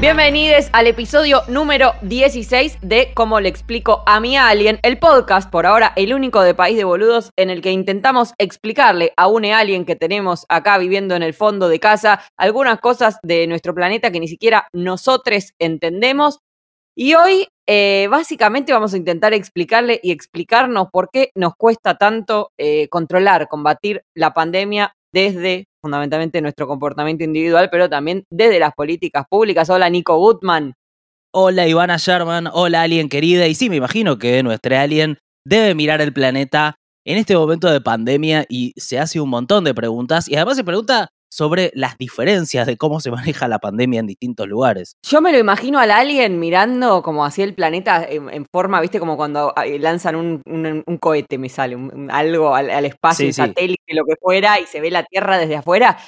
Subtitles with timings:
[0.00, 5.66] Bienvenidos al episodio número 16 de Cómo le explico a mi alien, el podcast, por
[5.66, 9.84] ahora el único de País de Boludos, en el que intentamos explicarle a un alien
[9.84, 14.20] que tenemos acá viviendo en el fondo de casa algunas cosas de nuestro planeta que
[14.20, 16.38] ni siquiera nosotros entendemos.
[16.94, 22.52] Y hoy, eh, básicamente, vamos a intentar explicarle y explicarnos por qué nos cuesta tanto
[22.56, 29.24] eh, controlar, combatir la pandemia desde fundamentalmente nuestro comportamiento individual, pero también desde las políticas
[29.28, 29.68] públicas.
[29.70, 30.74] Hola, Nico Gutman.
[31.34, 32.48] Hola, Ivana Sherman.
[32.52, 33.46] Hola, Alien querida.
[33.46, 37.80] Y sí, me imagino que nuestra Alien debe mirar el planeta en este momento de
[37.80, 40.28] pandemia y se hace un montón de preguntas.
[40.28, 44.46] Y además se pregunta sobre las diferencias de cómo se maneja la pandemia en distintos
[44.48, 44.96] lugares.
[45.06, 49.16] Yo me lo imagino al alien mirando como hacia el planeta en, forma, viste, como
[49.16, 51.76] cuando lanzan un, cohete, me sale,
[52.10, 55.98] algo al, espacio, un satélite, lo que fuera, y se ve la Tierra desde afuera,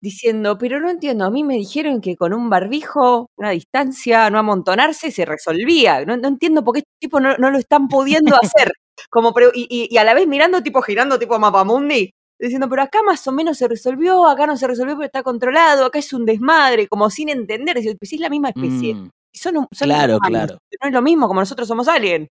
[0.00, 4.38] diciendo, pero no entiendo, a mí me dijeron que con un barbijo, una distancia, no
[4.38, 6.04] amontonarse, se resolvía.
[6.04, 8.72] No, entiendo por qué este tipo no, lo están pudiendo hacer.
[9.10, 12.12] Como, y, y, a la vez mirando, tipo girando, tipo mapamundi,
[12.46, 15.84] diciendo, pero acá más o menos se resolvió, acá no se resolvió, pero está controlado,
[15.84, 18.94] acá es un desmadre, como sin entender, si pues es la misma especie.
[18.94, 19.10] Mm.
[19.78, 20.58] claro, claro.
[20.80, 22.28] No es lo mismo, como nosotros somos alguien.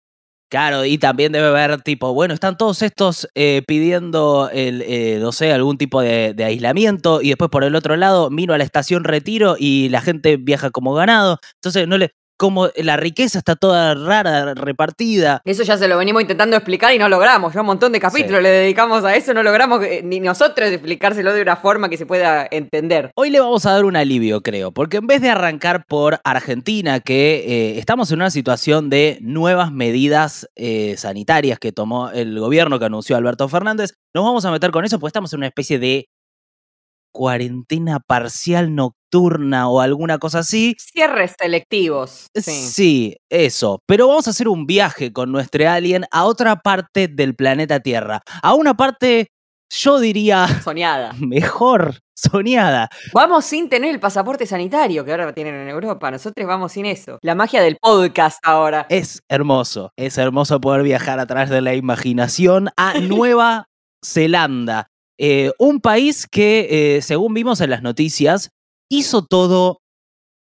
[0.47, 5.31] Claro, y también debe haber tipo, bueno, están todos estos eh, pidiendo, el, eh, no
[5.31, 8.63] sé, algún tipo de, de, aislamiento y después por el otro lado vino a la
[8.63, 11.39] estación retiro y la gente viaja como ganado.
[11.55, 15.41] Entonces no le, como la riqueza está toda rara, repartida.
[15.45, 17.53] Eso ya se lo venimos intentando explicar y no logramos.
[17.53, 21.41] Ya un montón de capítulos le dedicamos a eso, no logramos ni nosotros explicárselo de
[21.41, 23.11] una forma que se pueda entender.
[23.15, 26.99] Hoy le vamos a dar un alivio, creo, porque en vez de arrancar por Argentina,
[26.99, 32.79] que eh, estamos en una situación de nuevas medidas eh, sanitarias que tomó el gobierno
[32.79, 35.79] que anunció Alberto Fernández, nos vamos a meter con eso porque estamos en una especie
[35.79, 36.07] de
[37.15, 40.75] cuarentena parcial nocturna o alguna cosa así.
[40.77, 42.27] Cierres selectivos.
[42.35, 42.51] Sí.
[42.51, 43.17] sí.
[43.29, 43.81] eso.
[43.87, 48.21] Pero vamos a hacer un viaje con nuestro alien a otra parte del planeta Tierra.
[48.43, 49.29] A una parte,
[49.69, 50.45] yo diría...
[50.63, 51.13] Soñada.
[51.19, 52.89] Mejor, soñada.
[53.13, 56.11] Vamos sin tener el pasaporte sanitario que ahora tienen en Europa.
[56.11, 57.17] Nosotros vamos sin eso.
[57.21, 58.87] La magia del podcast ahora.
[58.89, 59.93] Es hermoso.
[59.95, 63.69] Es hermoso poder viajar a través de la imaginación a Nueva
[64.03, 64.89] Zelanda.
[65.17, 68.49] Eh, un país que, eh, según vimos en las noticias,
[68.89, 69.81] hizo todo,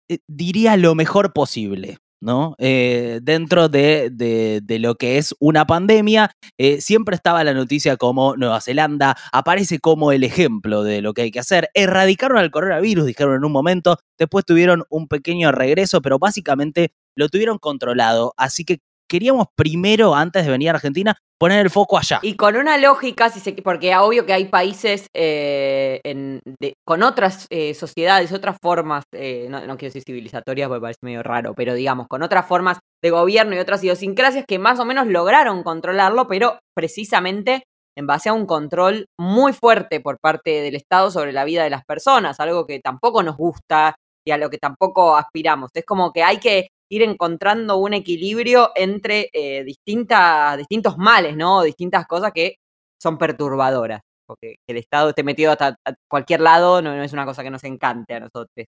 [0.10, 1.98] eh, diría, lo mejor posible.
[2.20, 2.56] ¿no?
[2.58, 6.32] dentro de, de, lo que es una pandemia,
[6.80, 11.32] siempre estaba la noticia como Nueva Zelanda aparece como el ejemplo de lo que hay
[11.32, 11.70] que hacer.
[11.76, 17.30] Erradicaron al coronavirus, dijeron en un momento, después tuvieron un pequeño regreso, pero básicamente lo
[17.30, 18.34] tuvieron controlado.
[18.36, 22.20] Así que queríamos primero, antes de venir a Argentina, poner el foco allá.
[22.22, 26.02] Y con una lógica, si se, porque obvio que hay países eh,
[26.86, 31.54] con otras eh, sociedades, otras formas, eh, no, quiero decir civilizatorias porque parece medio raro,
[31.56, 35.64] pero digamos, con otras formas de gobierno y otras idiosincrasias que más o menos lograron
[35.64, 37.64] controlarlo, pero precisamente
[37.98, 41.72] en base a un control muy fuerte por parte del Estado sobre la vida de
[41.72, 43.96] las personas, algo que tampoco nos gusta
[44.26, 45.72] y a lo que tampoco aspiramos.
[45.74, 51.64] Es como que hay que ir encontrando un equilibrio entre eh, distintas, distintos males, ¿no?
[51.64, 52.58] Distintas cosas que
[53.02, 54.02] son perturbadoras.
[54.26, 55.78] Porque que el Estado esté metido hasta
[56.10, 58.66] cualquier lado no, es una cosa que nos encante a nosotros.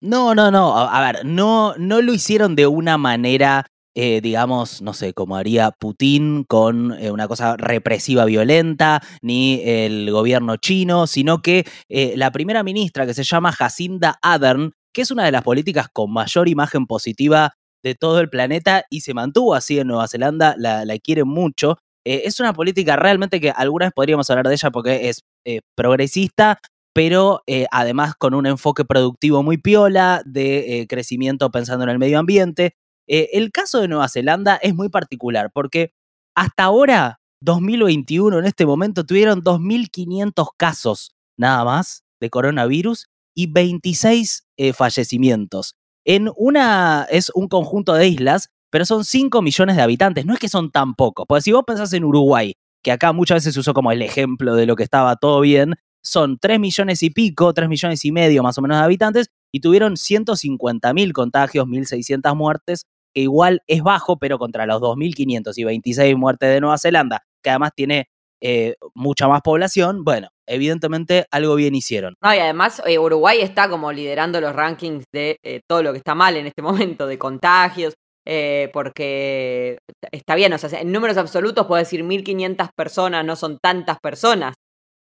[0.00, 0.76] No, no, no.
[0.78, 5.72] A, ver, no, no lo hicieron de una manera, eh, digamos, no sé, como haría
[5.72, 12.62] Putin con eh, una cosa represiva violenta, ni el gobierno chino, sino que la primera
[12.62, 16.86] ministra, que se llama Jacinda Ardern, que es una de las políticas con mayor imagen
[16.86, 17.52] positiva
[17.84, 21.76] de todo el planeta y se mantuvo así en Nueva Zelanda, la, quieren mucho.
[22.06, 25.60] Eh, es una política realmente que alguna vez podríamos hablar de ella porque es eh,
[25.74, 26.60] progresista,
[26.94, 32.18] pero eh, además con un enfoque productivo muy piola, de crecimiento pensando en el medio
[32.18, 32.74] ambiente.
[33.06, 35.92] el caso de Nueva Zelanda es muy particular porque
[36.34, 44.46] hasta ahora, 2021, en este momento, tuvieron 2.500 casos nada más de coronavirus y 26
[44.56, 45.76] eh, fallecimientos.
[46.04, 50.24] En una, es un conjunto de islas, pero son 5 millones de habitantes.
[50.24, 51.26] No es que son tan pocos.
[51.28, 54.54] Porque si vos pensás en Uruguay, que acá muchas veces se usó como el ejemplo
[54.54, 58.42] de lo que estaba todo bien, son 3 millones y pico, 3 millones y medio
[58.42, 63.82] más o menos de habitantes, y tuvieron 150 mil contagios, 1.600 muertes, que igual es
[63.82, 68.08] bajo, pero contra los 2.500 y 26 muertes de Nueva Zelanda, que además tiene
[68.42, 72.14] eh, mucha más población, bueno, evidentemente algo bien hicieron.
[72.22, 75.98] No, y además eh, Uruguay está como liderando los rankings de eh, todo lo que
[75.98, 77.94] está mal en este momento, de contagios,
[78.72, 79.78] porque
[80.10, 84.54] está bien, o sea, en números absolutos puedo decir 1.500 personas, no son tantas personas,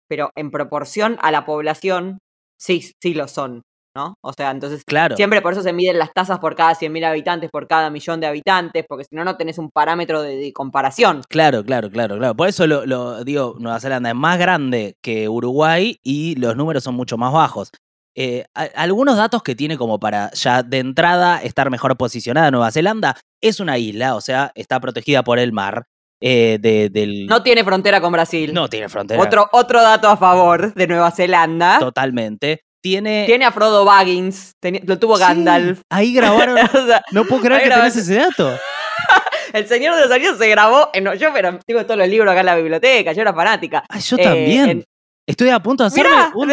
[0.06, 2.18] pero en proporción a la población,
[2.60, 3.62] sí, sí lo son.
[3.94, 4.18] ¿No?
[4.22, 5.16] O sea, entonces Claro.
[5.16, 8.26] siempre por eso se miden las tasas por cada 100.000 habitantes, por cada millón de
[8.26, 11.22] habitantes, porque si no, no tenés un parámetro de, de comparación.
[11.28, 12.34] Claro, claro, claro, claro.
[12.34, 16.82] Por eso lo, lo digo, Nueva Zelanda es más grande que Uruguay y los números
[16.82, 17.70] son mucho más bajos.
[18.16, 22.70] Eh, a- algunos datos que tiene como para ya de entrada estar mejor posicionada Nueva
[22.70, 25.84] Zelanda es una isla, o sea, está protegida por el mar.
[26.26, 28.54] eh, de- del, No tiene frontera con Brasil.
[28.54, 29.20] no tiene frontera.
[29.20, 31.78] Otro, otro dato a favor de Nueva Zelanda.
[31.80, 32.62] Totalmente.
[32.84, 33.24] Tiene.
[33.24, 34.52] Tiene a Frodo Baggins,
[34.84, 35.80] lo tuvo Sí, Gandalf.
[35.90, 36.58] ahí grabaron.
[36.74, 37.90] O sea, No puedo creer que grabaron.
[37.90, 38.52] tenés ese dato.
[39.54, 41.04] el Señor de los Anillos se grabó en.
[41.18, 43.82] Yo, pero tengo todos los libros acá en la biblioteca, yo era fanática.
[43.88, 44.68] Ay, yo Eh, también.
[44.70, 44.84] en-
[45.26, 46.48] Estoy a punto de hacerme Mirá, un,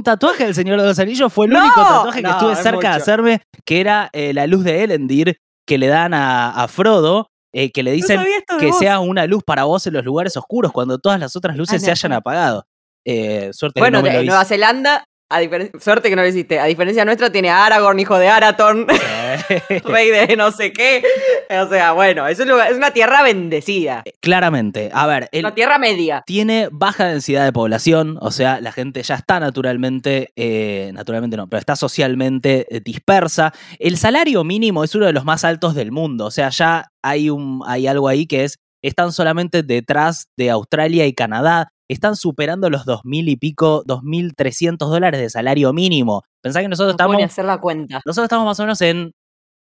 [0.00, 1.30] de- tatuaje del Señor de los Anillos.
[1.30, 1.60] Fue el ¡No!
[1.60, 4.82] único tatuaje que No, estuve es cerca de hacerme, que era eh, la luz de
[4.84, 5.36] Elendir
[5.66, 8.78] que le dan a, a Frodo, eh, que le dicen de que vos.
[8.78, 11.80] sea una luz para vos en los lugares oscuros cuando todas las otras luces Ah,
[11.80, 12.64] se no, hayan apagado.
[13.06, 14.54] Eh, suerte Bueno, que no me de lo Nueva hice.
[14.54, 15.40] Zelanda, a
[15.80, 16.58] suerte que no lo hiciste.
[16.58, 18.86] A diferencia nuestra, tiene a Aragorn, hijo de Arathorn,
[19.84, 21.02] rey de no sé qué.
[21.62, 24.02] O sea, bueno, es, un lugar- es una tierra bendecida.
[24.20, 24.90] Claramente.
[24.92, 26.22] A ver, el, Una tierra media.
[26.26, 31.46] tiene baja densidad de población, o sea, la gente ya está naturalmente, eh, naturalmente no,
[31.48, 33.52] pero está socialmente eh, dispersa.
[33.78, 37.30] El salario mínimo es uno de los más altos del mundo, o sea, ya hay,
[37.30, 42.70] un, hay algo ahí que es, están solamente detrás de Australia y Canadá, están superando
[42.70, 46.22] los 2.000 y pico, 2.300 dólares de salario mínimo.
[46.42, 48.00] Pensá que nosotros No estamos, hacer la cuenta.
[48.04, 49.12] nosotros estamos más o menos en,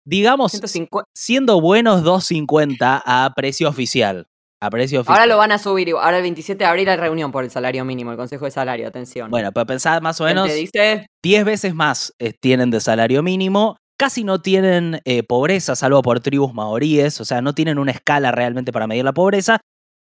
[0.07, 1.09] digamos, 150.
[1.15, 4.27] siendo buenos 2.50 a precio oficial.
[4.61, 5.15] A precio oficial.
[5.19, 5.91] Ahora lo van a subir.
[5.91, 8.89] Ahora el 27 de abril hay reunión por el salario mínimo, el Consejo de Salario,
[8.89, 9.31] atención.
[9.31, 12.81] Bueno, pero pensad más o ¿Quién menos Te dice, 10 veces más eh, tienen de
[12.81, 13.77] salario mínimo.
[13.99, 18.33] Casi no tienen eh, pobreza, salvo por tribus maoríes, o sea, no tienen una escala
[18.33, 19.61] realmente para medir la pobreza.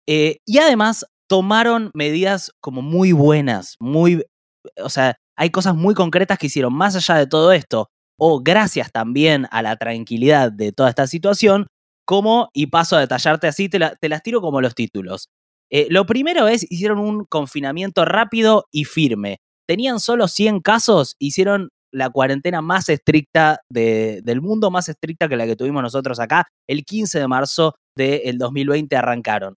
[0.07, 4.23] Eh, y además tomaron medidas como muy buenas, muy,
[4.81, 7.89] o sea, hay cosas muy concretas que hicieron más allá de todo esto,
[8.19, 11.67] o gracias también a la tranquilidad de toda esta situación,
[12.05, 15.29] como, y paso a detallarte así, te, la- te las tiro como los títulos.
[15.71, 19.39] Eh, lo primero es, hicieron un confinamiento rápido y firme.
[19.67, 25.35] Tenían solo 100 casos, hicieron la cuarentena más estricta de- del mundo, más estricta que
[25.37, 26.47] la que tuvimos nosotros acá.
[26.69, 29.55] El 15 de marzo del 2020 arrancaron.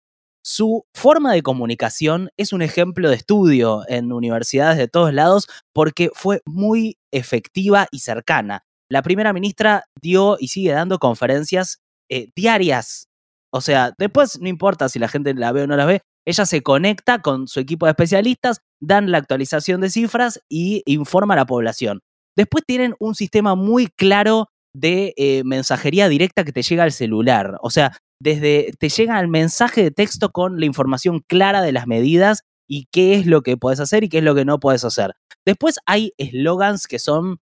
[0.49, 6.09] Su forma de comunicación es un ejemplo de estudio en universidades de todos lados porque
[6.13, 8.63] fue muy efectiva y cercana.
[8.89, 13.09] La primera ministra dio y sigue dando conferencias eh, diarias.
[13.51, 16.45] O sea, después no importa si la gente la ve o no la ve, ella
[16.45, 21.37] se conecta con su equipo de especialistas, dan la actualización de cifras y informa a
[21.37, 21.99] la población.
[22.37, 27.57] Después tienen un sistema muy claro de eh, mensajería directa que te llega al celular.
[27.61, 31.87] O sea, desde te llega el mensaje de texto con la información clara de las
[31.87, 34.83] medidas y qué es lo que puedes hacer y qué es lo que no puedes
[34.83, 35.15] hacer.
[35.45, 37.39] Después hay eslogans que son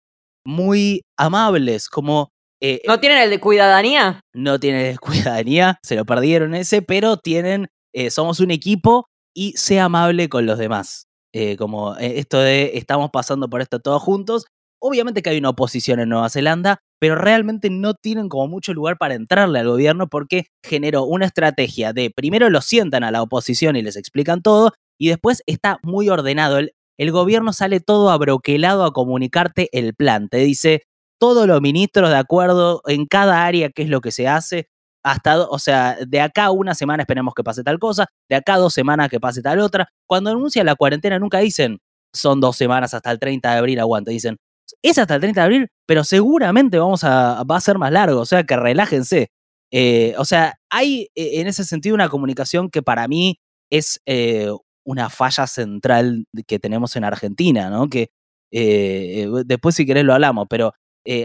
[0.45, 4.21] muy amables, como eh, ¿no tienen el de cuidadanía?
[4.35, 9.81] no tienen cuidadanía, se lo perdieron ese, pero tienen, eh, somos un equipo y sé
[9.81, 11.07] amable con los demás.
[11.35, 14.47] Eh, como esto de estamos pasando por esto todos juntos.
[14.81, 18.97] Obviamente que hay una oposición en Nueva Zelanda, pero realmente no tienen como mucho lugar
[18.99, 23.77] para entrarle al gobierno porque generó una estrategia de primero los sientan a la oposición
[23.77, 26.59] y les explican todo y después está muy ordenado.
[26.59, 30.29] El, el gobierno sale todo abroquelado a comunicarte el plan.
[30.29, 30.83] Te dice,
[31.19, 34.69] todos los ministros de acuerdo en cada área qué es lo que se hace.
[35.05, 38.75] Hasta, o sea, de acá una semana esperemos que pase tal cosa, de acá dos
[38.75, 39.89] semanas que pase tal otra.
[40.07, 41.79] Cuando anuncian la cuarentena nunca dicen
[42.13, 44.11] son dos semanas hasta el 30 de abril, aguanta.
[44.11, 44.39] Dicen
[44.83, 48.21] es hasta el 30 de abril, pero seguramente vamos a, va a ser más largo,
[48.21, 49.31] o sea que relájense.
[49.71, 53.39] Eh, o sea, hay eh, en ese sentido una comunicación que para mí
[53.71, 54.51] es eh,
[54.85, 57.89] una falla central que tenemos en Argentina, ¿no?
[57.89, 58.11] Que
[58.51, 60.73] después si querés lo hablamos, pero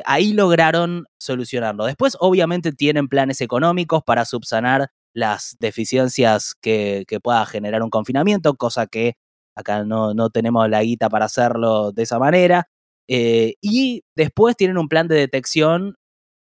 [0.06, 1.86] ahí lograron solucionarlo.
[1.86, 8.56] Después, obviamente, tienen planes económicos para subsanar las deficiencias que, que pueda generar un confinamiento,
[8.56, 9.16] cosa que
[9.56, 12.68] acá no, no tenemos la guita para hacerlo de esa manera.
[13.08, 15.96] Eh, y después tienen un plan de detección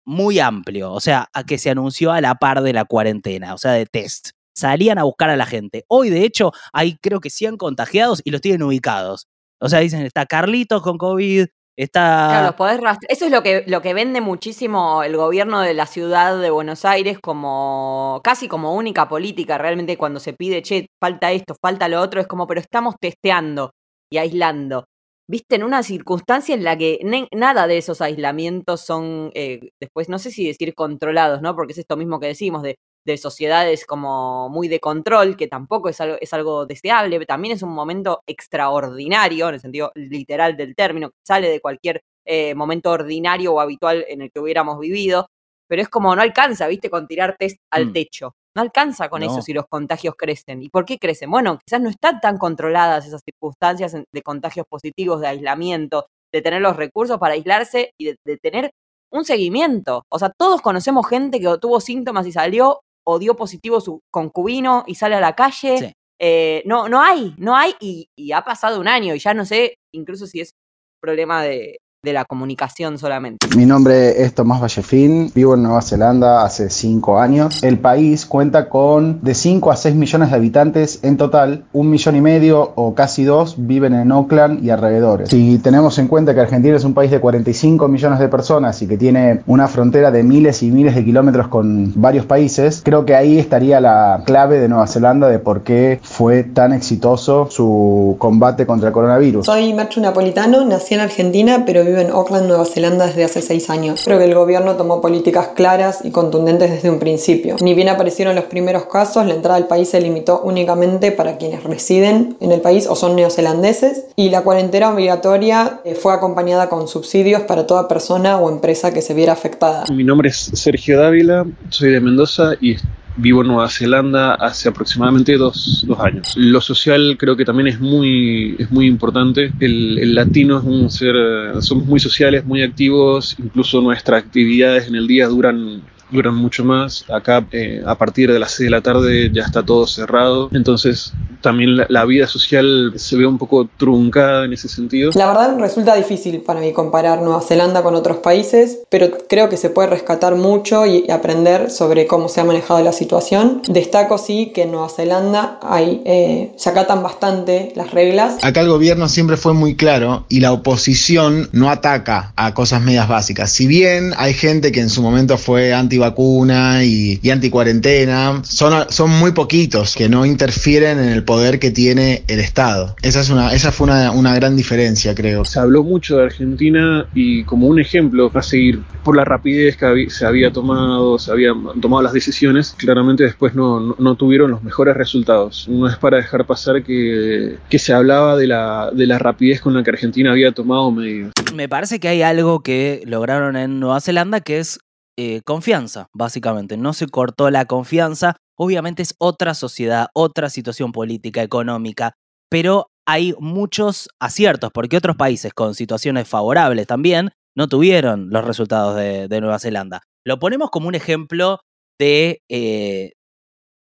[0.04, 3.58] muy amplio, o sea, a que se anunció a la par de la cuarentena, o
[3.58, 4.30] sea, de test.
[4.54, 5.84] Salían a buscar a la gente.
[5.88, 9.28] Hoy, de hecho, hay creo que 100 contagiados y los tienen ubicados.
[9.60, 12.28] O sea, dicen, está Carlitos con COVID, está...
[12.30, 13.12] Claro, los podés rastrear.
[13.12, 16.84] Eso es lo que, lo que vende muchísimo el gobierno de la ciudad de Buenos
[16.84, 19.56] Aires como casi como única política.
[19.56, 23.70] Realmente cuando se pide, che, falta esto, falta lo otro, es como, pero estamos testeando
[24.10, 24.84] y aislando.
[25.32, 27.00] Viste, en una circunstancia en la que
[27.32, 31.56] nada de esos aislamientos son, eh, después, no sé si decir controlados, ¿no?
[31.56, 35.88] Porque es esto mismo que decimos, de, de sociedades como muy de control, que tampoco
[35.88, 40.74] es algo, es algo deseable, también es un momento extraordinario, en el sentido literal del
[40.76, 45.28] término, que sale de cualquier eh, momento ordinario o habitual en el que hubiéramos vivido,
[45.66, 46.90] pero es como no alcanza, ¿viste?
[46.90, 47.92] Con tirar test al Mm.
[47.94, 48.34] techo.
[48.54, 50.62] No alcanza con eso si los contagios crecen.
[50.62, 51.30] ¿Y por qué crecen?
[51.30, 56.60] Bueno, quizás no están tan controladas esas circunstancias de contagios positivos, de aislamiento, de tener
[56.60, 58.70] los recursos para aislarse y de, de tener
[59.10, 60.04] un seguimiento.
[60.10, 64.84] O sea, todos conocemos gente que tuvo síntomas y salió o dio positivo su concubino
[64.86, 65.78] y sale a la calle.
[65.78, 65.92] Sí.
[66.24, 69.44] Eh, no, no hay, no hay y, y ha pasado un año y ya no
[69.44, 70.52] sé incluso si es
[71.00, 73.46] problema de, de la comunicación solamente.
[73.56, 77.62] Mi nombre es Tomás Vallefín, vivo en Nueva Zelanda hace 5 años.
[77.62, 82.16] El país cuenta con de 5 a 6 millones de habitantes en total, un millón
[82.16, 85.28] y medio o casi dos viven en Auckland y alrededores.
[85.28, 88.88] Si tenemos en cuenta que Argentina es un país de 45 millones de personas y
[88.88, 93.14] que tiene una frontera de miles y miles de kilómetros con varios países, creo que
[93.14, 98.66] ahí estaría la clave de Nueva Zelanda de por qué fue tan exitoso su combate
[98.66, 99.46] contra el coronavirus.
[99.46, 103.70] Soy Merchu Napolitano, nací en Argentina, pero vivo en Auckland, Nueva Zelanda desde hace seis
[103.70, 104.02] años.
[104.04, 107.56] Creo que el gobierno tomó políticas claras y contundentes desde un principio.
[107.60, 111.64] Ni bien aparecieron los primeros casos, la entrada al país se limitó únicamente para quienes
[111.64, 116.88] residen en el país o son neozelandeses y la cuarentena obligatoria eh, fue acompañada con
[116.88, 119.84] subsidios para toda persona o empresa que se viera afectada.
[119.92, 122.76] Mi nombre es Sergio Dávila, soy de Mendoza y
[123.16, 126.34] vivo en Nueva Zelanda hace aproximadamente dos, dos años.
[126.36, 129.52] Lo social creo que también es muy, es muy importante.
[129.60, 131.14] El, el latino es un ser,
[131.60, 137.04] somos muy sociales, muy activos, incluso nuestras actividades en el día duran duran mucho más.
[137.10, 140.48] Acá eh, a partir de las 6 de la tarde ya está todo cerrado.
[140.52, 145.10] Entonces también la, la, vida social se ve un poco truncada en ese sentido.
[145.14, 149.56] La verdad resulta difícil para mí comparar Nueva Zelanda con otros países, pero creo que
[149.56, 153.62] se puede rescatar mucho y aprender sobre cómo se ha manejado la situación.
[153.68, 158.36] Destaco sí que en Nueva Zelanda hay, eh, se acatan bastante las reglas.
[158.42, 163.08] Acá el gobierno siempre fue muy claro y la oposición no ataca a cosas medias
[163.08, 163.50] básicas.
[163.50, 168.90] Si bien hay gente que en su momento fue anti vacuna y, y anti-cuarentena, son,
[168.90, 172.96] son muy poquitos que no interfieren en el poder que tiene el Estado.
[173.02, 175.44] Esa, es una, esa fue una, una gran diferencia, creo.
[175.44, 180.10] Se habló mucho de Argentina y como un ejemplo a seguir por la rapidez que
[180.10, 184.62] se había tomado, se habían tomado las decisiones, claramente después no, no, no, tuvieron los
[184.62, 185.66] mejores resultados.
[185.68, 189.74] No es para dejar pasar que, que se hablaba de la, de la rapidez con
[189.74, 191.32] la que Argentina había tomado medidas.
[191.54, 194.80] Me parece que hay algo que lograron en Nueva Zelanda que es
[195.24, 196.76] eh, confianza, básicamente.
[196.76, 198.36] No se cortó la confianza.
[198.58, 202.14] Obviamente es otra sociedad, otra situación política, económica,
[202.50, 208.96] pero hay muchos aciertos, porque otros países con situaciones favorables también no tuvieron los resultados
[208.96, 210.02] de, Nueva Zelanda.
[210.24, 211.60] Lo ponemos como un ejemplo
[212.00, 213.12] de eh,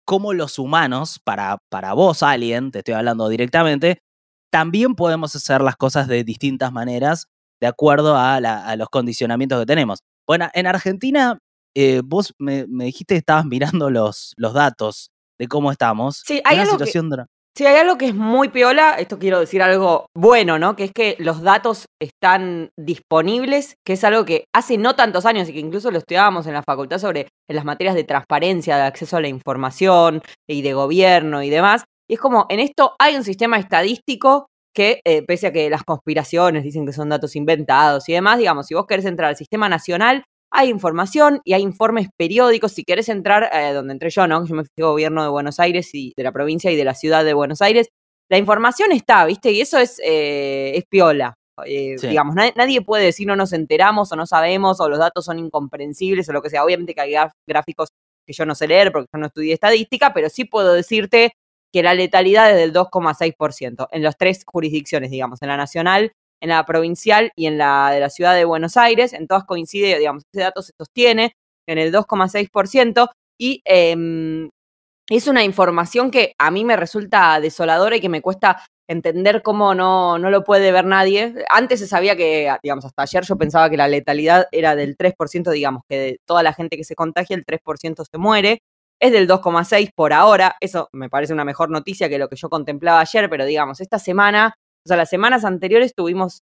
[0.05, 4.01] cómo los humanos, para, para vos, alguien, te estoy hablando directamente,
[4.51, 7.27] también podemos hacer las cosas de distintas maneras
[7.61, 8.41] de acuerdo a
[8.77, 10.01] los condicionamientos que tenemos.
[10.31, 11.41] Bueno, en Argentina,
[11.77, 15.11] eh, vos me, me, dijiste que estabas mirando los, los datos
[15.41, 16.23] de cómo estamos.
[16.25, 17.25] Sí, hay una algo situación que,
[17.59, 20.77] sí, hay algo que es muy piola, esto quiero decir algo bueno, ¿no?
[20.77, 25.49] Que es que los datos están disponibles, que es algo que hace no tantos años
[25.49, 28.83] y que incluso lo estudiábamos en la facultad sobre en las materias de transparencia, de
[28.85, 31.83] acceso a la información y de gobierno y demás.
[32.09, 34.47] Y es como, en esto hay un sistema estadístico
[34.81, 38.67] que, eh, pese a que las conspiraciones dicen que son datos inventados y demás, digamos,
[38.67, 42.73] si vos querés entrar al sistema nacional, hay información y hay informes periódicos.
[42.73, 44.43] Si querés entrar, eh, donde entré yo, ¿no?
[44.47, 47.27] Yo me fui gobierno de Buenos Aires y de la provincia y de la ciudad
[47.27, 47.89] de Buenos Aires.
[48.31, 49.53] La información está, ¿viste?
[49.53, 51.35] Y eso es, eh, es piola.
[51.67, 52.07] Eh, sí.
[52.09, 55.39] Digamos, nadie, nadie, puede decir no nos enteramos o no sabemos o los datos son
[55.39, 56.65] incomprensibles o lo que sea.
[56.65, 57.15] Obviamente que hay
[57.47, 57.91] gráficos
[58.27, 61.35] que yo no sé leer porque yo no estudié estadística, pero sí puedo decirte
[61.73, 66.49] que la letalidad es del 2,6% en las tres jurisdicciones, digamos, en la nacional, en
[66.49, 69.13] la provincial y en la de la ciudad de Buenos Aires.
[69.13, 71.35] En todas coincide, digamos, ese dato se sostiene
[71.67, 73.09] en el 2,6%
[73.39, 74.49] y eh,
[75.11, 79.75] es una información que a mí me resulta desoladora y que me cuesta entender cómo
[79.75, 81.35] no, no lo puede ver nadie.
[81.49, 85.51] Antes se sabía que, digamos, hasta ayer yo pensaba que la letalidad era del 3%,
[85.51, 88.63] digamos, que de toda la gente que se contagia, el 3% se muere
[89.01, 90.57] es del 2,6 por ahora.
[90.61, 93.99] Eso me parece una mejor noticia que lo que yo contemplaba ayer, pero digamos, esta
[93.99, 94.55] semana,
[94.85, 96.43] o sea, las semanas anteriores tuvimos,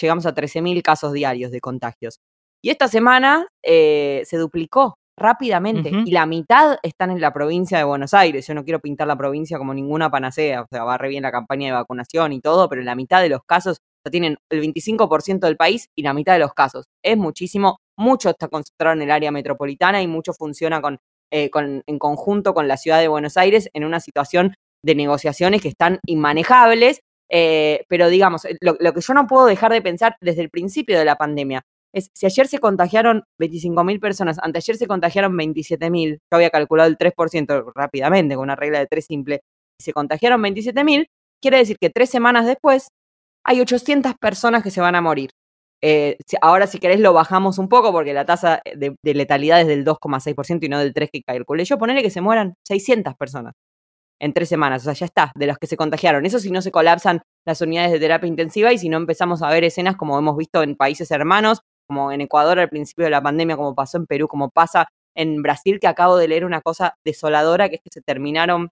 [0.00, 2.20] llegamos a 13.000 casos diarios de contagios.
[2.62, 6.02] Y esta semana eh, se duplicó rápidamente uh -huh.
[6.06, 8.46] y la mitad están en la provincia de Buenos Aires.
[8.46, 11.32] Yo no quiero pintar la provincia como ninguna panacea, o sea, va re bien la
[11.32, 14.60] campaña de vacunación y todo, pero la mitad de los casos, o sea, tienen el
[14.60, 16.86] 25% del país y la mitad de los casos.
[17.02, 20.98] Es muchísimo, mucho está concentrado en el área metropolitana y mucho funciona con
[21.30, 24.54] eh, en conjunto con la ciudad de Buenos Aires en una situación
[24.84, 27.00] de negociaciones que están inmanejables.
[27.28, 30.50] Eh, pero digamos, eh, lo, lo que yo no puedo dejar de pensar desde el
[30.50, 36.12] principio de la pandemia es, si ayer se contagiaron 25.000 personas, anteayer se contagiaron 27.000,
[36.12, 39.40] yo había calculado el 3% rápidamente con una regla de tres simple,
[39.80, 41.06] y se contagiaron 27.000,
[41.40, 42.88] quiere decir que tres semanas después
[43.44, 45.30] hay 800 personas que se van a morir.
[45.82, 49.66] Eh, ahora, si querés, lo bajamos un poco porque la tasa de, de letalidad es
[49.66, 51.78] del 2,6% y no del 3% que calculé yo.
[51.78, 53.54] Ponele que se mueran 600 personas
[54.20, 54.82] en tres semanas.
[54.82, 56.26] O sea, ya está, de los que se contagiaron.
[56.26, 59.50] Eso si no se colapsan las unidades de terapia intensiva y si no empezamos a
[59.50, 63.22] ver escenas como hemos visto en países hermanos, como en Ecuador al principio de la
[63.22, 66.94] pandemia, como pasó en Perú, como pasa en Brasil, que acabo de leer una cosa
[67.04, 68.70] desoladora, que es que se terminaron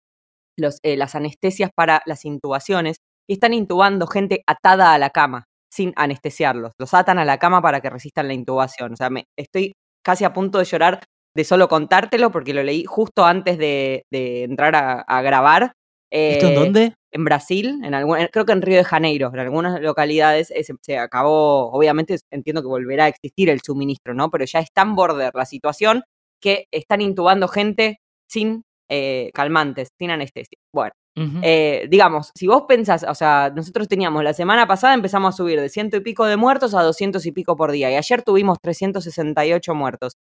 [0.56, 5.46] los, eh, las anestesias para las intubaciones y están intubando gente atada a la cama,
[5.74, 6.72] sin anestesiarlos.
[6.78, 8.92] Los atan a la cama para que resistan la intubación.
[8.92, 9.72] O sea, me, estoy
[10.04, 11.02] casi a punto de llorar
[11.36, 15.72] de solo contártelo porque lo leí justo antes de, de entrar a, a grabar.
[16.12, 16.94] ¿Esto en Eh, dónde?
[17.12, 20.74] en Brasil, en algún, creo que en Río de Janeiro, en algunas localidades eh, se,
[20.82, 24.30] se acabó, obviamente entiendo que volverá a existir el suministro, ¿no?
[24.30, 26.02] Pero ya es tan border la situación
[26.40, 30.58] que están intubando gente sin eh, calmantes, sin anestesia.
[30.72, 35.36] Bueno, Eh, digamos, si vos pensás, o sea, nosotros teníamos la semana pasada empezamos a
[35.36, 38.22] subir de ciento y pico de muertos a doscientos y pico por día, y ayer
[38.22, 40.16] tuvimos 368 muertos.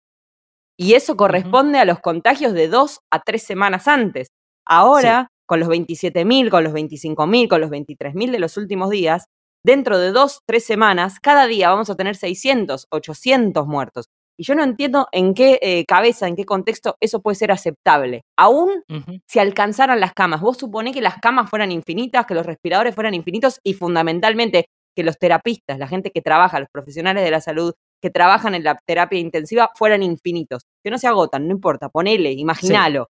[0.77, 4.29] Y eso corresponde a los contagios de dos a tres semanas antes.
[4.65, 9.25] Ahora, con los 27.000, con los 25.000, con los 23.000 de los últimos días,
[9.63, 14.05] dentro de dos, tres semanas, cada día vamos a tener 600, 800 muertos.
[14.39, 18.23] Y yo no entiendo en qué eh, cabeza, en qué contexto eso puede ser aceptable.
[18.37, 18.83] Aún
[19.27, 20.39] si alcanzaran las camas.
[20.39, 25.03] Vos suponés que las camas fueran infinitas, que los respiradores fueran infinitos y fundamentalmente que
[25.03, 28.79] los terapistas, la gente que trabaja, los profesionales de la salud que trabajan en la
[28.85, 33.09] terapia intensiva fueran infinitos, que no se agotan, no importa, ponele, imaginalo.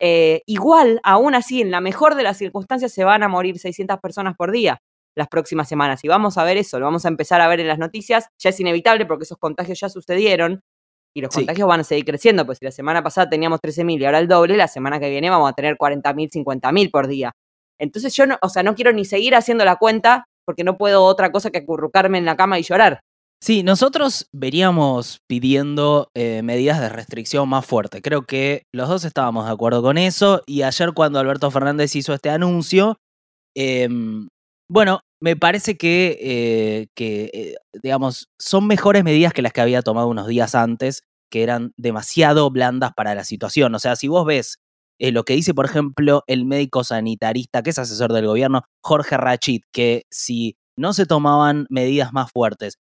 [0.00, 4.00] Eh, igual, aún así, en la mejor de las circunstancias se van a morir 600
[4.00, 4.80] personas por día
[5.16, 6.04] las próximas semanas.
[6.04, 8.28] Y vamos a ver eso, lo vamos a empezar a ver en las noticias.
[8.38, 10.62] Ya es inevitable porque esos contagios ya sucedieron
[11.14, 11.40] y los Sí.
[11.40, 12.44] contagios van a seguir creciendo.
[12.44, 15.30] Pues si la semana pasada teníamos 13.000 y ahora el doble, la semana que viene
[15.30, 17.32] vamos a tener 40.000, 50.000 por día.
[17.80, 21.04] Entonces yo, no, o sea, no quiero ni seguir haciendo la cuenta porque no puedo
[21.04, 23.00] otra cosa que acurrucarme en la cama y llorar.
[23.42, 28.00] Sí, nosotros veníamos pidiendo eh, medidas de restricción más fuertes.
[28.02, 30.42] Creo que los dos estábamos de acuerdo con eso.
[30.46, 32.96] Y ayer cuando Alberto Fernández hizo este anuncio,
[33.54, 34.28] em,
[34.70, 39.82] bueno, me parece que, eh, que eh, digamos, son mejores medidas que las que había
[39.82, 43.74] tomado unos días antes, que eran demasiado blandas para la situación.
[43.74, 44.58] O sea, si vos ves
[44.98, 49.16] eh, lo que dice, por ejemplo, el médico sanitarista, que es asesor del gobierno, Jorge
[49.16, 52.78] Rachid, que si no se tomaban medidas más fuertes,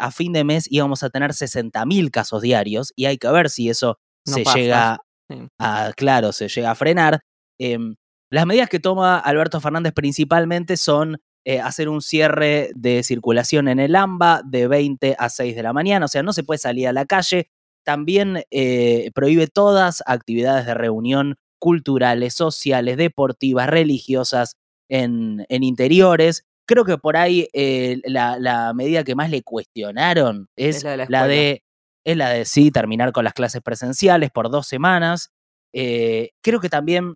[0.00, 3.68] a fin de mes íbamos a tener 60.000 casos diarios y hay que ver si
[3.68, 5.48] eso No se pasa, llega sí.
[5.58, 7.20] a, claro, se llega a frenar.
[7.58, 7.94] Em,
[8.30, 13.78] las medidas que toma Alberto Fernández principalmente son eh, hacer un cierre de circulación en
[13.78, 16.88] el AMBA de 20 a 6 de la mañana, o sea, no se puede salir
[16.88, 17.48] a la calle.
[17.84, 24.56] También eh, prohíbe todas actividades de reunión culturales, sociales, deportivas, religiosas
[24.88, 26.44] en, en interiores.
[26.66, 30.96] Creo que por ahí eh, la, la medida que más le cuestionaron es, Es la
[30.96, 31.62] de la de
[32.04, 35.30] es la de sí terminar con las clases presenciales por dos semanas.
[35.72, 37.14] Eh, creo que también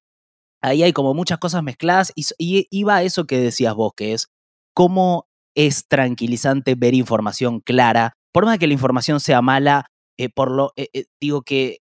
[0.61, 4.29] ahí hay como muchas cosas mezcladas y, iba a eso que decías vos, que es
[4.75, 9.87] cómo es tranquilizante ver información clara, por más que la información sea mala,
[10.18, 11.79] eh, por lo eh, eh, digo que,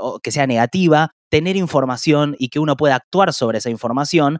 [0.00, 4.38] o que sea negativa, tener información y que uno pueda actuar sobre esa información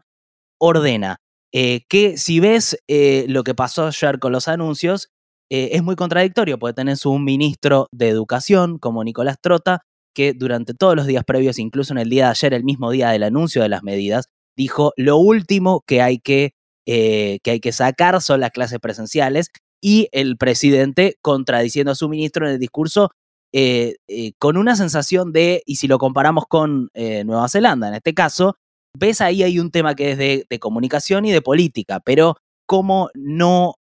[0.59, 1.17] ordena.
[1.51, 5.07] Que si ves lo que pasó ayer con los anuncios,
[5.49, 10.95] es muy contradictorio, porque tenés un ministro de Educación como Nicolás Trota, que durante todos
[10.95, 13.69] los días previos, incluso en el día de ayer, el mismo día del anuncio de
[13.69, 16.55] las medidas, dijo lo último que hay que,
[16.87, 19.51] eh, que, hay que sacar son las clases presenciales
[19.81, 23.11] y el presidente contradiciendo a su ministro en el discurso
[23.53, 28.13] eh, eh, con una sensación de, y si lo comparamos con Nueva Zelanda en este
[28.13, 28.57] caso,
[28.97, 33.75] ves ahí hay un tema que es de, comunicación y de política, pero cómo no,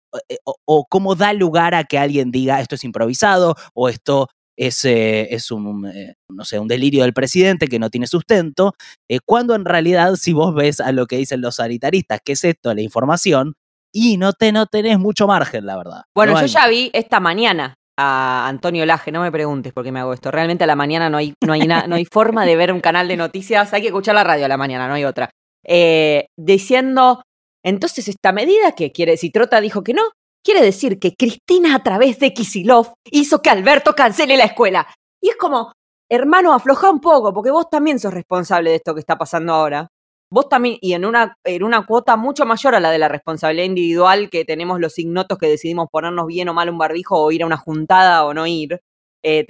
[0.65, 5.29] o cómo da lugar a que alguien diga esto es improvisado o esto es, eh,
[5.35, 8.75] es un, eh, no sé, un delirio del presidente que no tiene sustento,
[9.11, 12.45] eh, cuando en realidad si vos ves a lo que dicen los sanitaristas, que es
[12.45, 13.55] esto, la información,
[13.93, 16.03] y no, te, no tenés mucho margen, la verdad.
[16.17, 19.85] Bueno, No yo hay- ya vi esta mañana a Antonio Laje, no me preguntes por
[19.85, 20.33] qué me hago esto.
[20.33, 22.81] Realmente a la mañana no hay, no hay, na- no hay forma de ver un
[22.81, 25.31] canal de noticias, hay que escuchar la radio a la mañana, no hay otra.
[25.65, 27.23] Eh, diciendo,
[27.65, 30.03] entonces esta medida que quiere, si Trota dijo que no,
[30.45, 34.87] quiere decir que Cristina a través de Kisilov hizo que Alberto cancele la escuela.
[35.21, 35.73] Y es como,
[36.09, 39.89] hermano, afloja un poco, porque vos también sos responsable de esto que está pasando ahora.
[40.31, 43.67] vos también, y en una, en una cuota mucho mayor a la de la responsabilidad
[43.67, 47.43] individual que tenemos los ignotos que decidimos ponernos bien o mal un barbijo o ir
[47.45, 48.81] a una juntada o no ir,
[49.23, 49.47] eh,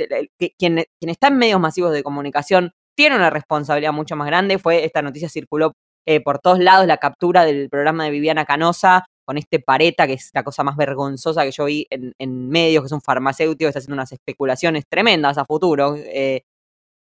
[0.59, 4.59] quien, quien está en medios masivos de comunicación tiene una responsabilidad mucho más grande.
[4.59, 5.73] Fue, esta noticia circuló
[6.07, 10.15] eh, por todos lados, la captura del programa de Viviana Canosa con este Pareta, que
[10.15, 13.69] es la cosa más vergonzosa que yo vi en, medios, que es un farmacéutico que
[13.69, 16.43] está haciendo unas especulaciones tremendas a futuro, eh,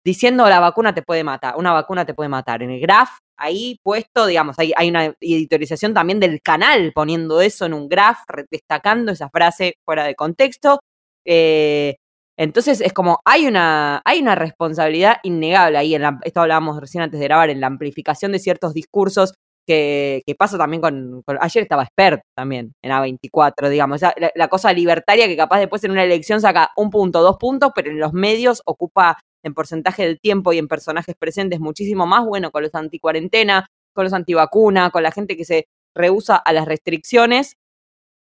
[0.04, 2.62] diciendo la vacuna te puede matar, una vacuna te puede matar.
[2.62, 7.66] En el graph, ahí puesto, digamos, hay, hay una editorialización también del canal poniendo eso
[7.66, 8.18] en un graph,
[8.50, 10.80] destacando esa frase fuera de contexto.
[11.24, 11.96] Eh,
[12.38, 17.20] entonces es como, hay una, hay una responsabilidad innegable ahí, en esto hablábamos recién antes
[17.20, 19.34] de grabar, en la amplificación de ciertos discursos
[19.66, 24.00] que, que pasa también con, Ayer estaba Spert también, en A24, digamos,
[24.34, 27.90] la, cosa libertaria que capaz después en una elección saca un punto, dos puntos, pero
[27.90, 32.50] en los medios ocupa en porcentaje del tiempo y en personajes presentes muchísimo más, bueno,
[32.50, 37.56] con los anticuarentena, con los antivacuna, con la gente que se rehúsa a las restricciones,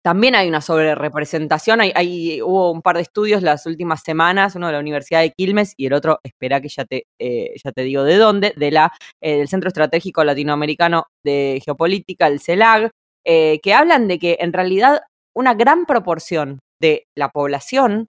[0.04, 1.82] también hay una sobrerepresentación.
[1.82, 5.74] Hay, hubo un par de estudios las últimas semanas, uno de la Universidad de Quilmes
[5.78, 8.92] y el otro, espera que ya te, eh, ya te digo de dónde, de la,
[9.22, 12.92] eh, del Centro Estratégico Latinoamericano de Geopolítica, el CELAG,
[13.26, 15.02] eh, que hablan de que en realidad
[15.36, 18.08] una gran proporción de la población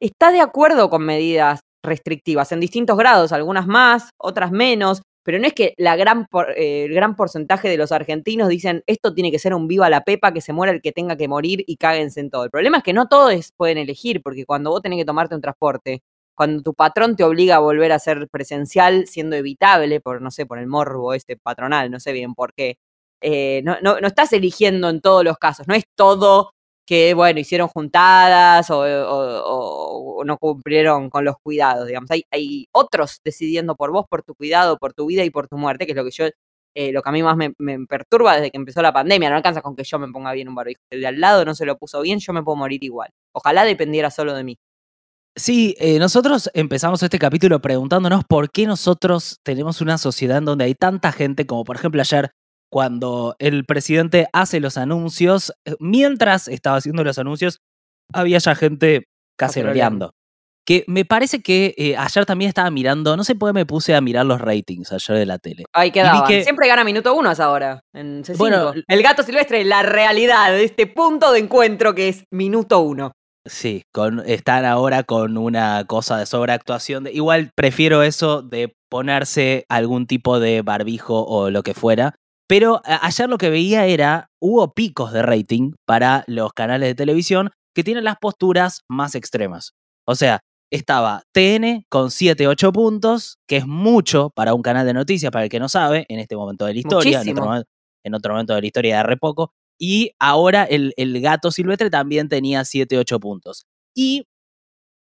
[0.00, 5.46] está de acuerdo con medidas restrictivas en distintos grados, algunas más, otras menos, pero no
[5.46, 6.26] es que la gran
[6.56, 10.02] eh, el gran porcentaje de los argentinos dicen esto tiene que ser un viva la
[10.02, 12.44] pepa, que se muera el que tenga que morir y cáguense en todo.
[12.44, 15.40] El problema es que no todos pueden elegir, porque cuando vos tenés que tomarte un
[15.40, 16.02] transporte,
[16.34, 20.46] cuando tu patrón te obliga a volver a ser presencial, siendo evitable por, no sé,
[20.46, 22.78] por el morbo este patronal, no sé bien por qué,
[23.20, 26.52] eh, no, no, no estás eligiendo en todos los casos, no es todo
[26.88, 32.10] que, bueno, hicieron juntadas o, no cumplieron con los cuidados, digamos.
[32.10, 35.58] Hay, hay, otros decidiendo por vos, por tu cuidado, por tu vida y por tu
[35.58, 36.24] muerte, que es lo que yo,
[36.74, 37.52] eh, lo que a mí más me,
[37.86, 39.28] perturba desde que empezó la pandemia.
[39.28, 40.80] No alcanza con que yo me ponga bien un barbijo.
[40.90, 43.10] El de al lado no se lo puso bien, yo me puedo morir igual.
[43.32, 44.58] Ojalá dependiera solo de mí.
[45.36, 50.64] Sí, eh, nosotros empezamos este capítulo preguntándonos por qué nosotros tenemos una sociedad en donde
[50.64, 52.30] hay tanta gente, como por ejemplo ayer
[52.70, 57.60] cuando el presidente hace los anuncios, eh, mientras estaba haciendo los anuncios,
[58.12, 59.04] había ya gente
[59.38, 60.12] caceroleando.
[60.66, 63.94] Que me parece que eh, ayer también estaba mirando, no sé por qué me puse
[63.94, 65.64] a mirar los ratings ayer de la tele.
[65.72, 66.26] Ahí quedaba.
[66.26, 67.80] Que, Siempre gana minuto uno hasta ahora.
[67.94, 72.80] En Bueno, el gato silvestre, la realidad de este punto de encuentro que es minuto
[72.80, 73.12] uno.
[73.46, 77.04] Sí, con, están ahora con una cosa de sobreactuación.
[77.04, 82.14] De, igual prefiero eso de ponerse algún tipo de barbijo o lo que fuera,
[82.48, 87.50] pero ayer lo que veía era, hubo picos de rating para los canales de televisión
[87.74, 89.74] que tienen las posturas más extremas.
[90.06, 94.94] O sea, estaba TN con 7, 8 puntos, que es mucho para un canal de
[94.94, 98.54] noticias, para el que no sabe, en este momento de la historia, en otro, momento
[98.54, 99.52] de la historia de re poco.
[99.78, 103.66] Y ahora el, el gato silvestre también tenía 7, 8 puntos.
[103.94, 104.26] Y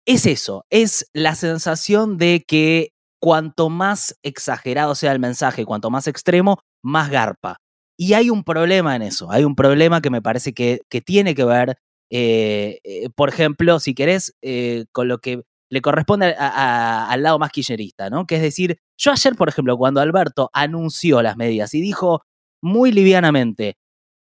[0.06, 6.08] es eso, es la sensación de que cuanto más exagerado sea el mensaje, cuanto más
[6.08, 7.58] extremo, más garpa.
[7.98, 11.36] Y hay un problema en eso, hay un problema que me parece que, que tiene
[11.36, 11.78] que ver,
[12.10, 17.52] eh, eh, por ejemplo, si querés, eh, con lo que le corresponde al lado más
[17.52, 18.26] kirchnerista, ¿no?
[18.26, 22.24] Que es decir, yo ayer, por ejemplo, cuando Alberto anunció las medidas y dijo
[22.62, 23.78] muy livianamente,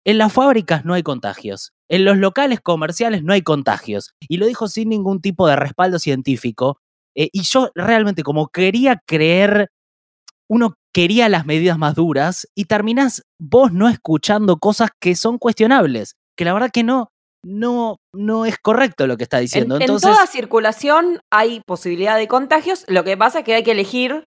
[0.06, 4.46] en las fábricas no hay contagios, en los locales comerciales no hay contagios, y lo
[4.46, 6.80] dijo sin ningún tipo de respaldo científico,
[7.14, 9.70] y yo realmente como quería creer
[10.48, 16.16] uno quería las medidas más duras y terminás vos no escuchando cosas que son cuestionables,
[16.36, 17.12] que la verdad que no,
[17.44, 19.76] no, no es correcto lo que está diciendo.
[19.76, 23.62] En, Entonces, en toda circulación hay posibilidad de contagios, lo que pasa es que hay
[23.62, 24.24] que elegir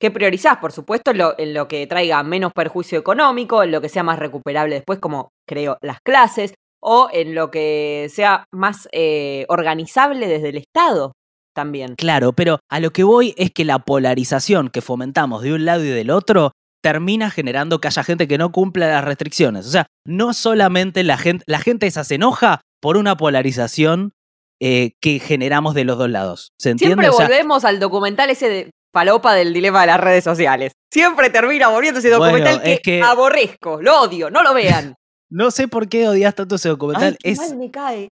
[0.00, 3.80] qué priorizás, por supuesto, en lo, en lo que traiga menos perjuicio económico, en lo
[3.80, 8.88] que sea más recuperable después, como creo, las clases, o en lo que sea más
[8.92, 11.14] eh, organizable desde el Estado
[11.54, 11.94] también.
[11.96, 15.84] Claro, pero a lo que voy es que la polarización que fomentamos de un lado
[15.84, 19.66] y del otro termina generando que haya gente que no cumpla las restricciones.
[19.66, 24.12] O sea, no solamente la gente, la gente esa se enoja por una polarización
[24.60, 26.52] eh, que generamos de los dos lados.
[26.58, 27.02] ¿Se entiende?
[27.02, 30.72] Siempre volvemos al documental ese de palopa del dilema de las redes sociales.
[30.92, 34.94] Siempre termina volviendo ese documental que, aborrezco, lo odio, no lo vean.
[35.30, 37.16] no sé por qué odias tanto ese documental.
[37.22, 38.08] es, me cae.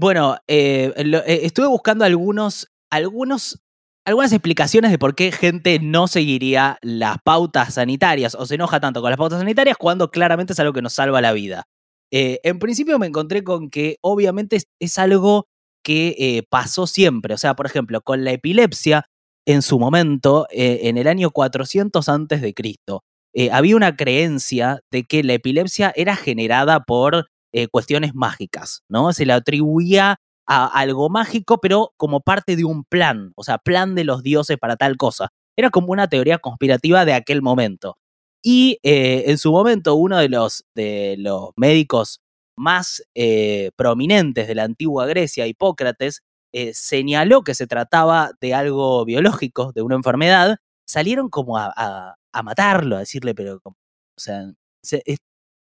[0.00, 3.60] Bueno, eh, eh, estuve buscando algunos, algunos,
[4.06, 9.02] algunas explicaciones de por qué gente no seguiría las pautas sanitarias o se enoja tanto
[9.02, 11.64] con las pautas sanitarias cuando claramente es algo que nos salva la vida.
[12.10, 15.48] Eh, en principio me encontré con que obviamente es, algo
[15.84, 17.34] que pasó siempre.
[17.34, 19.04] O sea, por ejemplo, con la epilepsia,
[19.46, 23.02] en su momento, en el año 400 antes de Cristo,
[23.52, 29.12] había una creencia de que la epilepsia era generada por eh, cuestiones mágicas, ¿no?
[29.12, 33.94] Se le atribuía a algo mágico, pero como parte de un plan, o sea, plan
[33.94, 35.30] de los dioses para tal cosa.
[35.56, 37.96] Era como una teoría conspirativa de aquel momento.
[38.42, 42.20] Y eh, en su momento uno de los, de los médicos
[42.56, 43.02] más
[43.76, 46.22] prominentes de la antigua Grecia, Hipócrates,
[46.72, 50.58] señaló que se trataba de algo biológico, de una enfermedad,
[50.90, 53.74] salieron como a, matarlo, a decirle, pero, o
[54.16, 54.52] sea,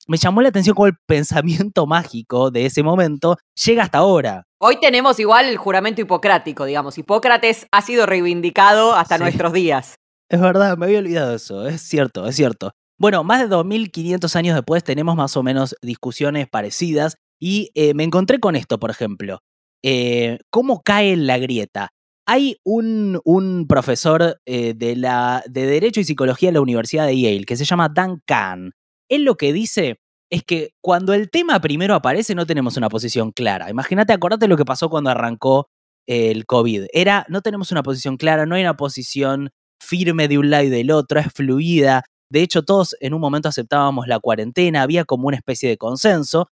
[0.07, 4.43] me llamó la atención cómo el pensamiento mágico de ese momento llega hasta ahora.
[4.59, 6.97] Hoy tenemos igual el juramento hipocrático, digamos.
[6.97, 9.95] Hipócrates ha sido reivindicado hasta nuestros días.
[10.29, 12.71] Es verdad, me había olvidado eso, es cierto, es cierto.
[12.99, 18.03] Bueno, más de 2500 años después tenemos más o menos discusiones parecidas y eh, me
[18.03, 19.39] encontré con esto, por ejemplo.
[19.83, 21.89] Eh, ¿Cómo cae en la grieta?
[22.25, 27.21] Hay un, un profesor eh, de, la, de Derecho y Psicología de la Universidad de
[27.21, 28.73] Yale que se llama Dan Kahn.
[29.09, 33.31] Él lo que dice es que cuando el tema primero aparece no tenemos una posición
[33.31, 33.69] clara.
[33.69, 35.69] Imagínate, acordate lo que pasó cuando arrancó
[36.07, 36.87] el COVID.
[36.93, 40.69] Era, no tenemos una posición clara, no hay una posición firme de un lado y
[40.69, 42.03] del otro, es fluida.
[42.29, 46.49] De hecho, todos en un momento aceptábamos la cuarentena, había como una especie de consenso.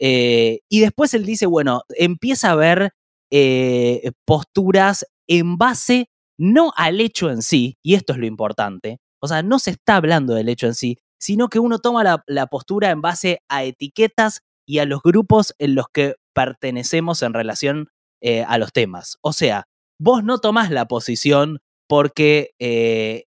[0.00, 2.92] Eh, y después él dice, bueno, empieza a haber
[3.30, 9.26] eh, posturas en base no al hecho en sí, y esto es lo importante, o
[9.26, 12.90] sea, no se está hablando del hecho en sí, sino que uno toma la, postura
[12.90, 17.88] en base a etiquetas y a los grupos en los que pertenecemos en relación
[18.20, 19.18] eh, a los temas.
[19.20, 19.64] O sea,
[20.00, 23.24] vos no tomás la posición porque eh,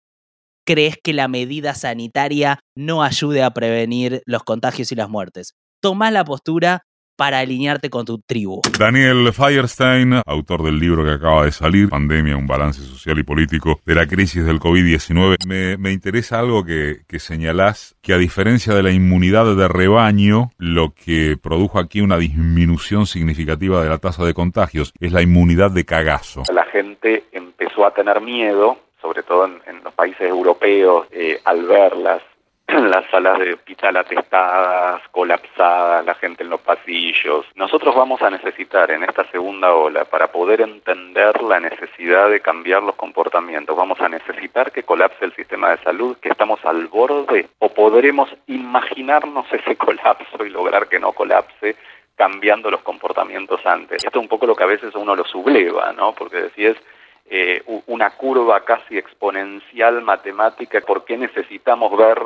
[0.66, 5.54] crees que la medida sanitaria no ayude a prevenir los contagios y las muertes.
[5.82, 6.84] Tomás la postura
[7.16, 8.62] para alinearte con tu tribu.
[8.78, 13.80] Daniel Firestein, autor del libro que acaba de salir, Pandemia, un balance social y político
[13.86, 18.84] de la crisis del COVID-19, me, interesa algo que, que señalás, que a diferencia de
[18.84, 24.34] la inmunidad de rebaño, lo que produjo aquí una disminución significativa de la tasa de
[24.34, 26.44] contagios es la inmunidad de cagazo.
[26.54, 32.22] La gente empezó a tener miedo sobre todo en, los países europeos, eh, al verlas
[32.22, 32.35] las
[33.12, 37.46] salas de hospital atestadas, colapsadas, la gente en los pasillos.
[37.56, 42.84] Nosotros vamos a necesitar en esta segunda ola, para poder entender la necesidad de cambiar
[42.84, 47.48] los comportamientos, vamos a necesitar que colapse el sistema de salud, que estamos al borde,
[47.60, 51.76] o podremos imaginarnos ese colapso y lograr que no colapse
[52.16, 54.04] cambiando los comportamientos antes.
[54.04, 56.14] Esto es un poco lo que a veces uno lo subleva, ¿no?
[56.14, 56.76] Porque decís,
[57.30, 62.20] eh, una curva casi exponencial matemática, ¿por qué necesitamos ver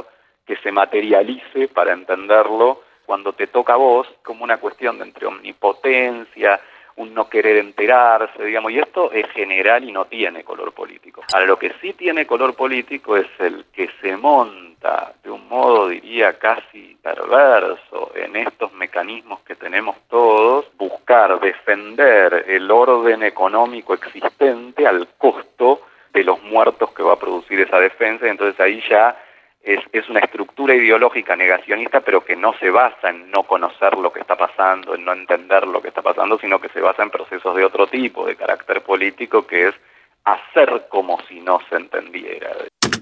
[0.50, 5.28] que se materialice para entenderlo cuando te toca a vos como una cuestión de entre
[5.28, 6.60] omnipotencia,
[6.96, 11.22] un no querer enterarse, digamos, y esto es general y no tiene color político.
[11.32, 15.90] Ahora, lo que sí tiene color político es el que se monta de un modo,
[15.90, 24.88] diría, casi perverso en estos mecanismos que tenemos todos, buscar defender el orden económico existente
[24.88, 25.82] al costo
[26.12, 29.16] de los muertos que va a producir esa defensa, y entonces ahí ya
[29.62, 34.22] es, una estructura ideológica negacionista, pero que no se basa en no conocer lo que
[34.22, 37.56] está pasando, en no entender lo que está pasando, sino que se basa en procesos
[37.56, 39.76] de otro tipo, de carácter político, que es
[40.24, 42.50] hacer como si no se entendiera.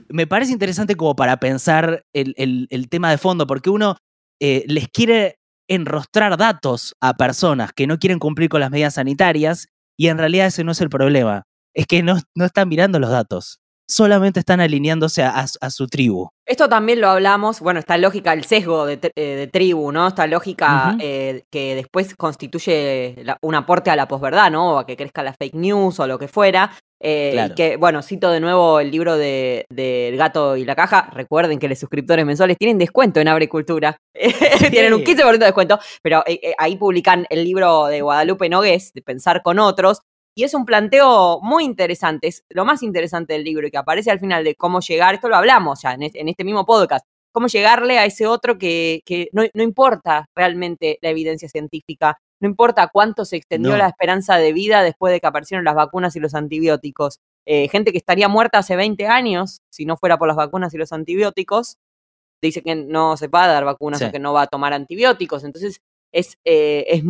[0.10, 3.98] Me parece interesante como para pensar el, tema de fondo, porque uno
[4.39, 5.36] eh, les quiere
[5.70, 9.67] enrostrar datos a personas que no quieren cumplir con las medidas sanitarias
[9.98, 11.43] y en realidad ese no es el problema.
[11.74, 16.30] Es que no, no están mirando los datos solamente están alineándose a, su tribu.
[16.45, 20.08] Esto también lo hablamos, bueno, esta lógica, el sesgo de, eh, tribu, ¿no?
[20.08, 24.76] Esta lógica eh, que después constituye un aporte a la posverdad, ¿no?
[24.76, 26.71] O a que crezca la fake news o lo que fuera.
[27.00, 31.10] Eh, y que, bueno, cito de nuevo el libro de, del gato y la caja.
[31.13, 33.97] Recuerden que los suscriptores mensuales tienen descuento en Cultura.
[34.71, 36.23] tienen un 15% de descuento, pero
[36.58, 40.00] ahí publican el libro de Guadalupe Nogués, de Pensar con Otros,
[40.38, 44.12] y es un planteo muy interesante, es lo más interesante del libro y que aparece
[44.12, 47.97] al final de cómo llegar, esto lo hablamos ya en este, mismo podcast, cómo llegarle
[47.97, 53.76] a ese otro que, no, importa realmente la evidencia científica, no importa cuánto se extendió
[53.78, 57.19] la esperanza de vida después de que aparecieron las vacunas y los antibióticos.
[57.47, 60.78] Eh, gente que estaría muerta hace 20 años si no fuera por las vacunas y
[60.78, 61.78] los antibióticos,
[62.43, 65.43] dice que no se va a dar vacunas o que no va a tomar antibióticos.
[65.43, 67.02] Entonces, es, eh,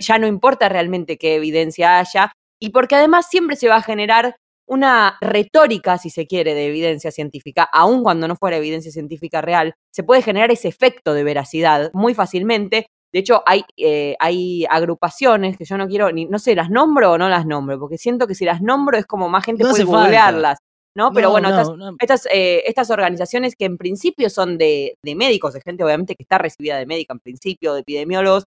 [0.00, 4.36] ya no importa realmente qué evidencia haya, y porque además siempre se va a generar
[4.66, 9.74] una retórica, si se quiere, de evidencia científica, aun cuando no fuera evidencia científica real,
[9.90, 12.86] se puede generar ese efecto de veracidad muy fácilmente.
[13.10, 17.12] De hecho, hay, eh, hay agrupaciones que yo no quiero, ni, no sé, las nombro
[17.12, 19.84] o no las nombro, porque siento que si las nombro es como más gente puede
[19.84, 20.58] googlearlas.
[20.94, 21.12] ¿no?
[21.12, 21.96] Pero No, bueno, no, estas, no.
[22.00, 26.24] estas, eh, estas organizaciones que en principio son de, de médicos, de gente obviamente que
[26.24, 28.44] está recibida de médica en principio, de epidemiólogos,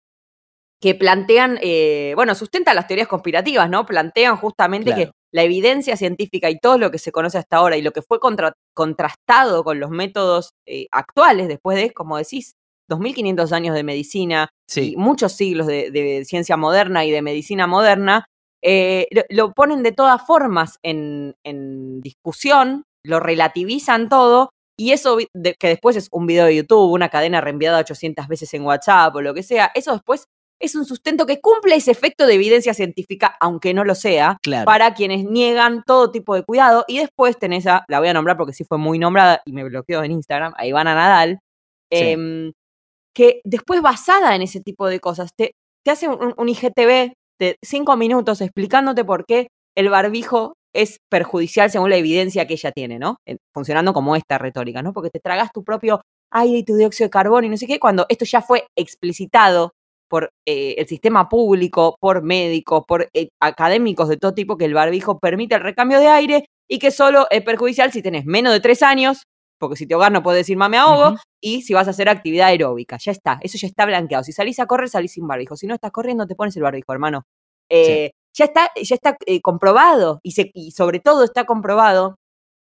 [0.81, 3.85] que plantean, eh, bueno, sustentan las teorías conspirativas, ¿no?
[3.85, 5.05] Plantean justamente Claro.
[5.05, 8.01] que la evidencia científica y todo lo que se conoce hasta ahora y lo que
[8.01, 12.53] fue contra- contrastado con los métodos eh, actuales, después de, como decís,
[12.89, 14.93] 2.500 años de medicina Sí.
[14.93, 18.25] y muchos siglos de, de ciencia moderna y de medicina moderna,
[18.63, 25.17] eh, lo, lo ponen de todas formas en, en discusión, lo relativizan todo, y eso
[25.33, 29.15] de- que después es un video de YouTube, una cadena reenviada 800 veces en WhatsApp
[29.15, 30.25] o lo que sea, eso después
[30.59, 34.65] es un sustento que cumple ese efecto de evidencia científica, aunque no lo sea, Claro.
[34.65, 36.83] para quienes niegan todo tipo de cuidado.
[36.87, 39.63] Y después tenés a, la voy a nombrar porque sí fue muy nombrada y me
[39.63, 41.39] bloqueó en Instagram, a Ivana Nadal,
[41.91, 41.99] Sí.
[42.03, 42.51] em,
[43.15, 45.51] que después basada en ese tipo de cosas, te,
[45.85, 51.71] te hace un, un IGTV de cinco minutos explicándote por qué el barbijo es perjudicial
[51.71, 53.17] según la evidencia que ella tiene, ¿no?
[53.53, 54.91] Funcionando como esta retórica, ¿no?
[54.93, 57.79] Porque te tragas tu propio aire y tu dióxido de carbono y no sé qué,
[57.79, 59.71] cuando esto ya fue explicitado
[60.09, 64.73] por eh, el sistema público, por médicos, por eh, académicos de todo tipo, que el
[64.73, 68.59] barbijo permite el recambio de aire y que solo es perjudicial si tenés menos de
[68.59, 69.23] tres años,
[69.59, 71.17] porque si te ahogas no puedes decir me ahogo, Ujú.
[71.41, 72.97] y si vas a hacer actividad aeróbica.
[73.03, 74.23] Ya está, eso ya está blanqueado.
[74.23, 75.55] Si salís a correr, salís sin barbijo.
[75.55, 77.23] Si no estás corriendo, te pones el barbijo, hermano.
[77.69, 82.17] Eh, Ya está, ya está eh, comprobado y, se- y sobre todo está comprobado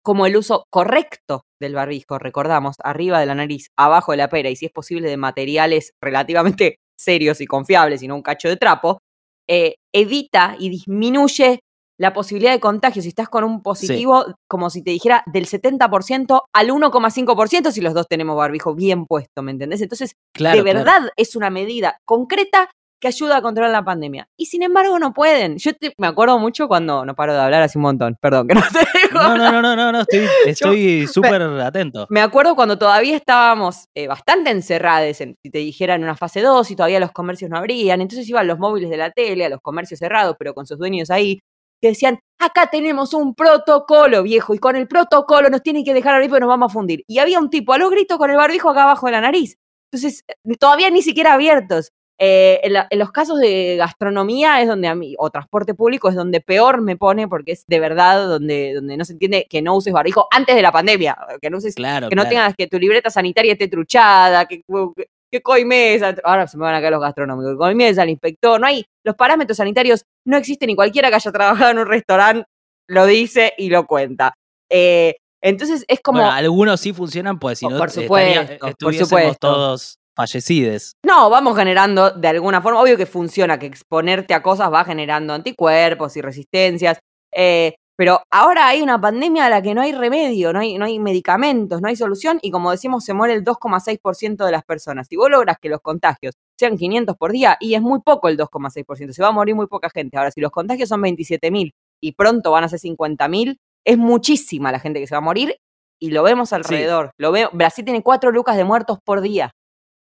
[0.02, 4.50] como el uso correcto del barbijo, recordamos, arriba de la nariz, abajo de la pera
[4.50, 8.58] y si es posible de materiales relativamente serios y confiables y no un cacho de
[8.58, 9.00] trapo,
[9.48, 11.60] eh, evita y disminuye
[11.98, 16.44] la posibilidad de contagio si estás con un positivo, como si te dijera, del 70%
[16.54, 19.82] al 1,5% si los dos tenemos barbijo bien puesto, ¿me entendés?
[19.82, 20.80] Entonces, Claro, de claro.
[20.80, 24.28] verdad es una medida concreta que ayuda a controlar la pandemia.
[24.38, 25.58] Y sin embargo no pueden.
[25.58, 28.56] Yo te- me acuerdo mucho cuando, no paro de hablar hace un montón, perdón, que
[28.56, 32.08] no te dejo No, no, no, no, no, no, estoy estoy súper atento.
[32.10, 36.42] me acuerdo cuando todavía estábamos eh, bastante encerrados, en, si te dijera en una fase
[36.42, 39.50] 2 y todavía los comercios no abrían, entonces iban los móviles de la tele a
[39.50, 41.40] los comercios cerrados, pero con sus dueños ahí,
[41.82, 46.16] que decían, acá tenemos un protocolo viejo y con el protocolo nos tienen que dejar
[46.16, 47.04] abrir porque nos vamos a fundir.
[47.08, 49.56] Y había un tipo a los gritos con el barbijo acá abajo de la nariz.
[49.92, 51.92] Entonces, eh, todavía ni siquiera abiertos.
[52.22, 56.10] Eh, en, la- en los casos de gastronomía es donde a mí, o transporte público
[56.10, 59.62] es donde peor me pone porque es de verdad donde, donde no se entiende que
[59.62, 62.68] no uses barbijo antes de la pandemia, que no uses Claro, que no tengas que
[62.68, 66.92] tu libreta sanitaria esté truchada, que, que, que coimesa, ahora se me van a caer
[66.92, 71.08] los gastronómicos, que coimesa al inspector, no hay, los parámetros sanitarios no existen y cualquiera
[71.10, 72.44] que haya trabajado en un restaurante
[72.90, 74.34] lo dice y lo cuenta.
[74.70, 78.60] Eh, entonces es como, Bueno, algunos sí funcionan, pues si Oh, no por estaría- supuesto,
[78.60, 79.38] por estuviésemos supuesto.
[79.40, 80.98] todos fallecides.
[81.06, 85.34] no, vamos generando de alguna forma, obvio que funciona, que exponerte a cosas va generando
[85.34, 87.00] anticuerpos y resistencias,
[87.34, 90.86] eh, pero ahora hay una pandemia a la que no hay remedio, no hay, no
[90.86, 95.08] hay medicamentos, no hay solución y como decimos se muere el 2,6% de las personas.
[95.10, 98.38] Si vos logras que los contagios sean 500 por día y es muy poco el
[98.38, 100.18] 2,6%, se va a morir muy poca gente.
[100.18, 104.80] Ahora, si los contagios son 27.000 y pronto van a ser 50.000, es muchísima la
[104.80, 105.56] gente que se va a morir
[106.02, 107.12] y lo vemos alrededor.
[107.18, 109.52] Lo veo, Brasil tiene 4 lucas de muertos por día.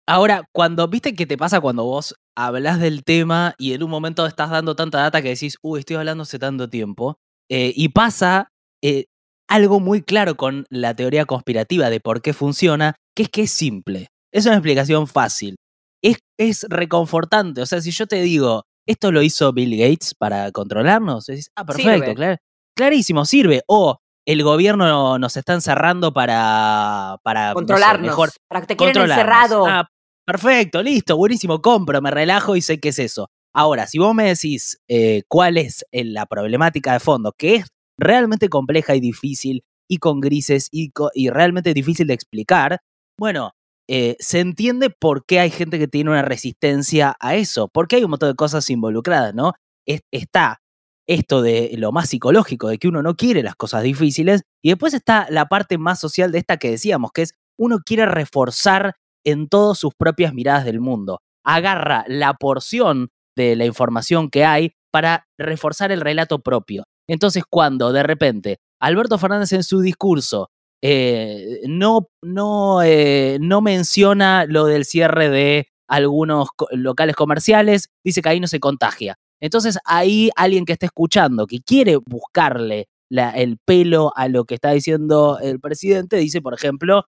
[0.08, 4.26] Ahora, cuando, ¿viste qué te pasa cuando vos hablas del tema y en un momento
[4.26, 7.17] estás dando tanta data que decís, uy, estoy hablando hace tanto tiempo?
[7.50, 8.50] Eh, y pasa
[8.82, 9.06] eh,
[9.50, 13.52] algo muy claro con la teoría conspirativa de por qué funciona, que es que es
[13.52, 14.08] simple.
[14.32, 15.58] Es una explicación fácil.
[16.02, 17.62] Es, es reconfortante.
[17.62, 21.65] O sea, si yo te digo, esto lo hizo Bill Gates para controlarnos, decís, ah,
[21.65, 22.38] perfecto, clar-
[22.78, 23.62] clarísimo, sirve.
[23.67, 28.08] O el gobierno nos está encerrando para, para no sé, Controlarnos.
[28.08, 29.65] mejor para que te quieren encerrado.
[29.67, 29.89] Ah,
[30.28, 33.30] perfecto, listo, buenísimo, compro, me relajo y sé qué es eso.
[33.56, 37.68] Ahora, si vos me decís eh, cuál es eh, la problemática de fondo, que es
[38.00, 40.92] realmente compleja y difícil y con grises y,
[41.30, 42.80] realmente difícil de explicar,
[43.18, 43.52] bueno,
[43.90, 48.04] eh, se entiende por qué hay gente que tiene una resistencia a eso, porque hay
[48.06, 49.54] un montón de cosas involucradas, ¿no?
[49.88, 50.60] Es- está
[51.08, 54.94] esto de lo más psicológico, de que uno no quiere las cosas difíciles, y después
[54.96, 58.96] está la parte más social de esta que decíamos, que es uno quiere reforzar
[59.28, 61.19] en todas sus propias miradas del mundo.
[61.44, 66.86] Agarra la porción de la información que hay para reforzar el relato propio.
[67.10, 70.50] Entonces, cuando de repente Alberto Fernández en su discurso
[70.82, 78.30] eh, no, no, eh, no menciona lo del cierre de algunos locales comerciales, dice que
[78.30, 79.17] ahí no se contagia.
[79.42, 84.71] Entonces ahí alguien que está escuchando, que quiere buscarle el pelo a lo que está
[84.71, 87.06] diciendo el presidente, dice, por ejemplo,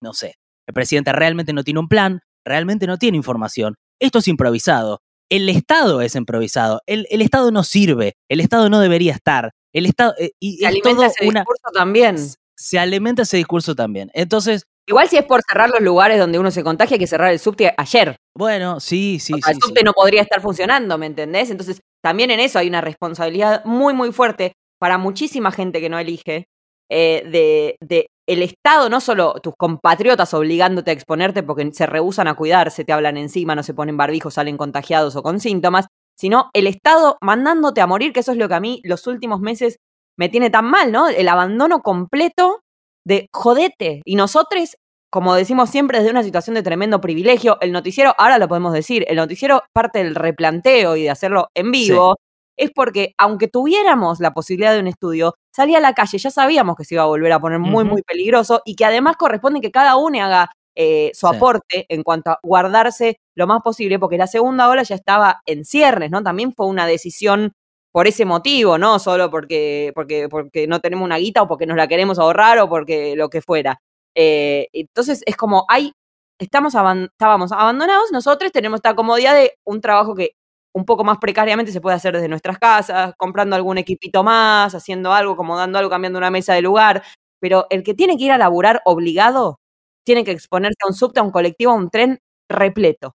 [0.00, 0.34] no sé,
[0.66, 3.74] el presidente realmente no tiene un plan, realmente no tiene información.
[4.00, 5.00] Esto es improvisado.
[5.30, 6.80] El Estado es improvisado.
[6.86, 8.14] El, el Estado no sirve.
[8.28, 9.50] El Estado no debería estar.
[9.72, 10.14] el Estado.
[10.18, 11.40] eh, y Se alimenta ese una.
[11.40, 12.16] discurso también.
[12.56, 14.10] Se alimenta ese discurso también.
[14.14, 17.32] Entonces, Igual si es por cerrar los lugares donde uno se contagia, hay que cerrar
[17.32, 18.16] el subte ayer.
[18.36, 19.52] bueno, sí, sí, O sea, sí.
[19.52, 19.84] el subte sí.
[19.84, 21.50] no podría estar funcionando, ¿me entendés?
[21.50, 25.98] Entonces, también en eso hay una responsabilidad muy, muy fuerte para muchísima gente que no
[25.98, 26.44] elige,
[26.90, 32.28] eh, de, de el Estado, no solo tus compatriotas obligándote a exponerte porque se rehusan
[32.28, 36.50] a cuidarse, te hablan encima, no se ponen barbijos, salen contagiados o con síntomas, sino
[36.54, 39.76] el Estado mandándote a morir, que eso es lo que a mí los últimos meses
[40.16, 41.08] me tiene tan mal, ¿no?
[41.08, 42.60] El abandono completo
[43.04, 44.00] de jodete.
[44.04, 44.76] Y nosotros,
[45.10, 49.04] como decimos siempre, desde una situación de tremendo privilegio, el noticiero, ahora lo podemos decir,
[49.08, 52.16] el noticiero parte del replanteo y de hacerlo en vivo,
[52.56, 56.76] es porque aunque tuviéramos la posibilidad de un estudio, salía a la calle, ya sabíamos
[56.76, 59.70] que se iba a volver a poner muy, muy peligroso y que además corresponde que
[59.70, 61.36] cada uno haga eh, su Sí.
[61.36, 65.64] aporte en cuanto a guardarse lo más posible, porque la segunda ola ya estaba en
[65.64, 66.22] ciernes, ¿no?
[66.22, 67.52] También fue una decisión
[67.92, 71.76] por ese motivo, no solo porque, porque, porque no tenemos una guita o porque nos
[71.76, 73.78] la queremos ahorrar o porque lo que fuera.
[74.16, 75.92] Eh, entonces es como hay,
[76.40, 80.32] estamos aban- estábamos abandonados, nosotros tenemos esta comodidad de un trabajo que
[80.74, 85.12] un poco más precariamente se puede hacer desde nuestras casas, comprando algún equipito más, haciendo
[85.12, 87.02] algo, acomodando algo, cambiando una mesa de lugar,
[87.40, 89.58] pero el que tiene que ir a laburar obligado,
[90.04, 92.18] tiene que exponerse a un subte, a un colectivo, a un tren
[92.50, 93.14] repleto.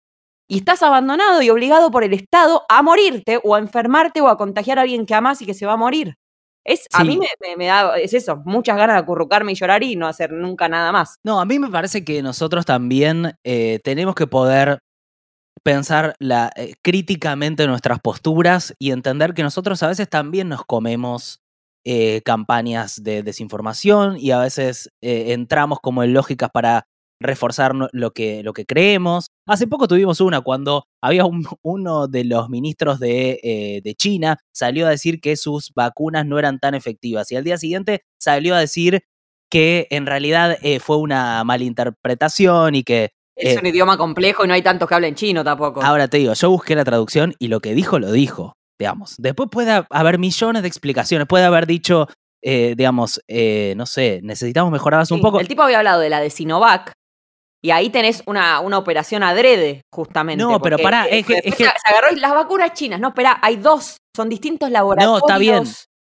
[0.49, 4.37] Y estás abandonado y obligado por el Estado a morirte o a enfermarte o a
[4.37, 6.15] contagiar a alguien que amas y que se va a morir.
[6.63, 9.83] Es, A mí me, me- me da, es eso, muchas ganas de acurrucarme y llorar
[9.83, 11.17] y no hacer nunca nada más.
[11.23, 14.79] No, a mí me parece que nosotros también eh, tenemos que poder
[15.63, 16.15] pensar
[16.55, 21.39] eh, críticamente nuestras posturas y entender que nosotros a veces también nos comemos
[21.85, 26.85] eh, campañas de desinformación y a veces eh, entramos como en lógicas para
[27.21, 29.27] reforzar lo que, lo que creemos.
[29.47, 34.37] Hace poco tuvimos una cuando había un- uno de los ministros de, eh, de China
[34.53, 38.55] salió a decir que sus vacunas no eran tan efectivas y al día siguiente salió
[38.55, 39.03] a decir
[39.49, 44.53] que en realidad fue una malinterpretación y que Es Eh, un idioma complejo y no
[44.53, 45.81] hay tantos que hablen chino tampoco.
[45.83, 49.15] Ahora te digo, yo busqué la traducción y lo que dijo, lo dijo, digamos.
[49.17, 52.07] Después puede ha- haber millones de explicaciones, puede haber dicho,
[52.43, 55.39] eh, digamos, eh, no sé, necesitamos mejorarlas un poco.
[55.39, 56.93] El tipo había hablado de la de Sinovac
[57.61, 60.43] y ahí tenés una, una operación adrede, justamente.
[60.43, 62.99] No, pero pará, es que- es después que- se se agarró y las vacunas chinas.
[62.99, 65.11] No, espera, hay dos, son distintos laboratorios.
[65.21, 65.63] No, está bien.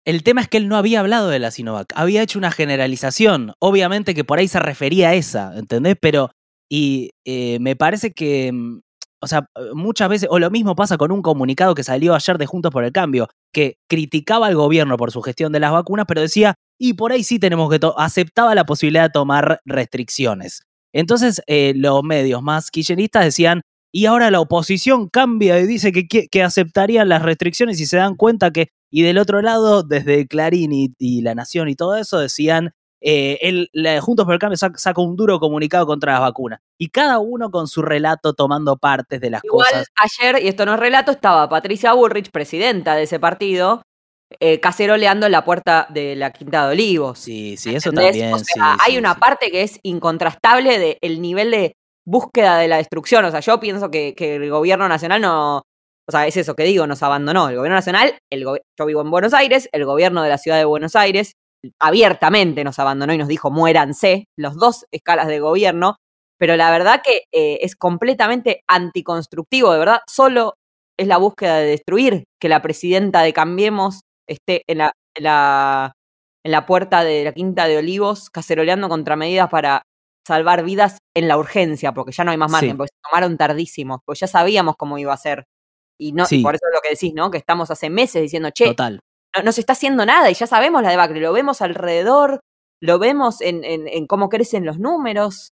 [0.07, 3.53] El tema es que él no había hablado de la Sinovac, había hecho una generalización.
[3.61, 5.97] Obviamente que por ahí se refería a esa, ¿entendés?
[6.01, 6.31] Pero,
[6.69, 8.81] y eh, me parece que, mm,
[9.21, 12.47] o sea, muchas veces, o lo mismo pasa con un comunicado que salió ayer de
[12.47, 16.21] Juntos por el Cambio, que criticaba al gobierno por su gestión de las vacunas, pero
[16.21, 20.63] decía, y por ahí sí tenemos que, to-", aceptaba la posibilidad de tomar restricciones.
[20.93, 23.63] Entonces, eh, los medios más kirchneristas decían,
[23.93, 28.17] y ahora la oposición cambia y dice que, que, aceptarían las restricciones y se dan
[28.17, 32.73] cuenta que y del otro lado, desde Clarín y La Nación y todo eso, decían,
[33.01, 36.61] eh, el, la- Juntos por el Cambio sac- saca un duro comunicado contra las vacunas.
[36.79, 39.87] Y cada uno con su relato tomando partes de las Igual cosas.
[39.97, 43.83] ayer, y esto no es relato, estaba Patricia Bullrich, presidenta de ese partido,
[44.41, 47.19] eh, caceroleando en la puerta de la Quinta de Olivos.
[47.19, 48.13] Sí, sí, eso ¿entendés?
[48.13, 48.35] también.
[48.35, 49.21] O sea, sí, hay sí, una sí.
[49.21, 51.73] parte que es incontrastable del nivel de
[52.07, 53.25] búsqueda de la destrucción.
[53.25, 55.59] O sea, yo pienso que, que el gobierno nacional no.
[56.07, 57.49] O sea, es eso que digo, nos abandonó.
[57.51, 60.57] El gobierno nacional, el gobi- yo vivo en Buenos Aires, el gobierno de la ciudad
[60.57, 61.35] de Buenos Aires
[61.81, 65.97] abiertamente nos abandonó y nos dijo muéranse, los dos escalas de gobierno.
[66.39, 70.01] Pero la verdad que eh, es completamente anticonstructivo, de verdad.
[70.09, 70.55] Solo
[70.99, 75.93] es la búsqueda de destruir que la presidenta de Cambiemos esté en la, en la,
[76.45, 79.83] en la puerta de la Quinta de Olivos caceroleando contra medidas para
[80.27, 82.77] salvar vidas en la urgencia, porque ya no hay más margen, Sí.
[82.77, 85.45] porque se tomaron tardísimo, porque ya sabíamos cómo iba a ser.
[86.01, 87.31] Y, no, y por eso es lo que decís, ¿no?
[87.31, 89.01] Que estamos hace meses diciendo, che, Total.
[89.39, 92.41] No, no se está haciendo nada y ya sabemos la debacle, lo vemos alrededor,
[92.81, 95.51] lo vemos en, en- en cómo crecen los números.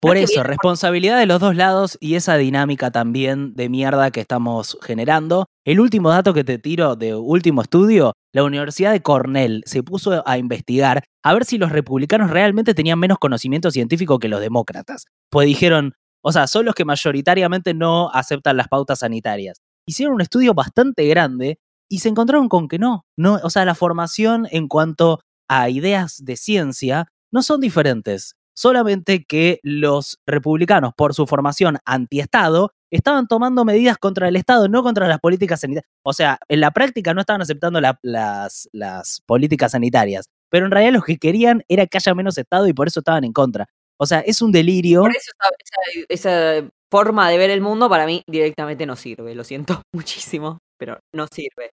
[0.00, 4.76] Por eso, responsabilidad de los dos lados y esa dinámica también de mierda que estamos
[4.82, 5.46] generando.
[5.64, 10.22] El último dato que te tiro de último estudio, la Universidad de Cornell se puso
[10.26, 15.06] a investigar a ver si los republicanos realmente tenían menos conocimiento científico que los demócratas.
[15.30, 19.62] Pues dijeron, o sea, son los que mayoritariamente no aceptan las pautas sanitarias.
[19.86, 21.56] Hicieron un estudio bastante grande
[21.90, 26.24] y se encontraron con que no, no, o sea, la formación en cuanto a ideas
[26.24, 33.64] de ciencia no son diferentes solamente que los republicanos, por su formación antiestado, estaban tomando
[33.64, 35.90] medidas contra el Estado, no contra las políticas sanitarias.
[36.04, 40.70] O sea, en la práctica no estaban aceptando la- las, las políticas sanitarias, pero en
[40.70, 43.66] realidad lo que querían era que haya menos Estado y por eso estaban en contra.
[43.98, 45.02] O sea, es un delirio.
[45.02, 45.32] Por eso
[46.08, 51.00] esa forma de ver el mundo para mí directamente no sirve, lo siento muchísimo, pero
[51.14, 51.70] no sirve.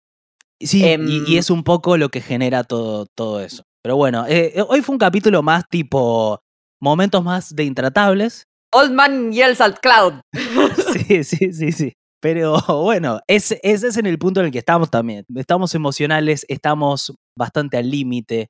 [0.59, 3.63] Sí, Em, y, y es un poco lo que genera todo, todo eso.
[3.83, 6.39] Pero bueno, eh, eh, hoy fue un capítulo más tipo
[6.79, 8.45] momentos más de intratables.
[8.73, 10.21] Old Man Yells at Cloud.
[11.07, 11.93] Sí, sí, sí, sí.
[12.21, 15.25] Pero bueno, ese, ese es en el punto en el que estamos también.
[15.35, 18.47] Estamos emocionales, estamos bastante al límite,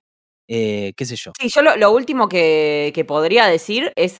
[0.47, 1.31] eh, qué sé yo.
[1.39, 4.17] Sí, yo lo, lo último que, que podría decir es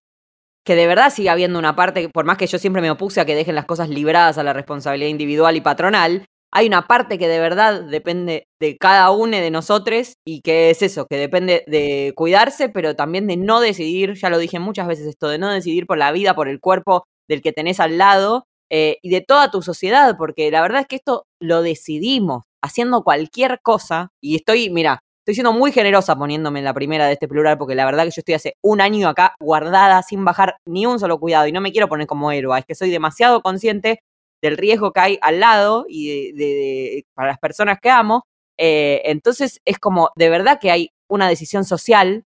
[0.65, 3.25] que de verdad sigue habiendo una parte, por más que yo siempre me opuse a
[3.25, 7.28] que dejen las cosas libradas a la responsabilidad individual y patronal, hay una parte que
[7.28, 12.14] de verdad depende de cada uno de nosotros y que es eso, que depende de
[12.16, 15.88] cuidarse, pero también de no decidir, ya lo dije muchas veces esto, de no decidir
[15.88, 19.49] por la vida, por el cuerpo del que tenés al lado eh, y de toda
[19.49, 24.70] tu sociedad, porque la verdad es que esto lo decidimos haciendo cualquier cosa y estoy,
[24.70, 28.06] mira, Estoy siendo muy generosa poniéndome en la primera de este plural, porque la verdad
[28.06, 31.52] que yo estoy hace un año acá guardada sin bajar ni un solo cuidado y
[31.52, 33.99] no me quiero poner como héroe, es que soy demasiado consciente
[34.41, 38.23] del riesgo que hay al lado y de, de- de- para las personas que amo.
[38.59, 42.23] Eh, entonces es como, de verdad que hay una decisión social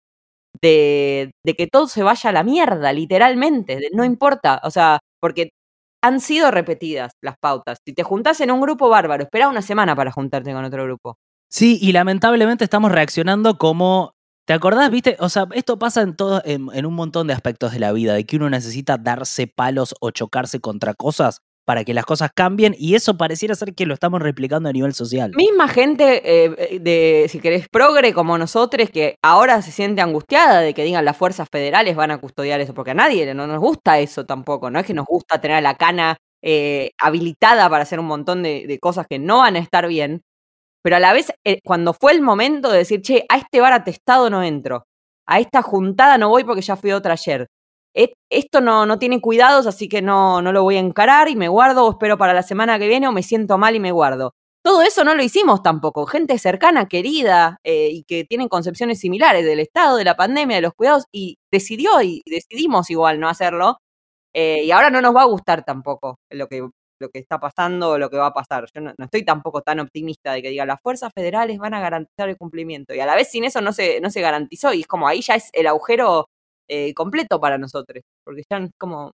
[0.62, 5.52] de, de que todo se vaya a la mierda, literalmente, no importa, o sea, porque
[6.04, 7.80] han sido repetidas las pautas.
[7.86, 11.18] Si te juntás en un grupo bárbaro, espera una semana para juntarte con otro grupo.
[11.52, 14.14] Sí, y lamentablemente estamos reaccionando como.
[14.48, 15.16] ¿Te acordás, viste?
[15.20, 18.14] O sea, esto pasa en todo, en, en un montón de aspectos de la vida,
[18.16, 22.76] de que uno necesita darse palos o chocarse contra cosas para que las cosas cambien,
[22.80, 25.34] y eso pareciera ser que lo estamos replicando a nivel social.
[25.36, 30.74] Misma gente eh, de, si querés, progre como nosotros, que ahora se siente angustiada de
[30.74, 34.00] que digan las fuerzas federales van a custodiar eso, porque a nadie no nos gusta
[34.00, 38.00] eso tampoco, no es que nos gusta tener a la cana eh, habilitada para hacer
[38.00, 40.24] un montón de, cosas que no van a estar bien,
[40.82, 43.74] pero a la vez, eh, cuando fue el momento de decir, che, a este bar
[43.74, 44.88] atestado no entro,
[45.28, 47.46] a esta juntada no voy porque ya fui otra ayer,
[48.30, 51.48] esto no, no tiene cuidados, así que no, no lo voy a encarar y me
[51.48, 54.34] guardo o espero para la semana que viene o me siento mal y me guardo.
[54.64, 56.06] Todo eso no lo hicimos tampoco.
[56.06, 60.62] Gente cercana, querida eh, y que tienen concepciones similares del Estado, de la pandemia, de
[60.64, 63.78] los cuidados y decidió y decidimos igual no hacerlo.
[64.34, 66.68] eh, y ahora no nos va a gustar tampoco lo que,
[67.00, 68.66] lo que está pasando o lo que va a pasar.
[68.74, 71.82] Yo no, no estoy tampoco tan optimista de que diga las fuerzas federales van a
[71.82, 72.94] garantizar el cumplimiento.
[72.94, 75.22] Y a la vez sin eso no se, no se garantizó y es como ahí
[75.22, 76.30] ya es el agujero
[76.70, 79.12] eh, completo para nosotros, porque ya es como,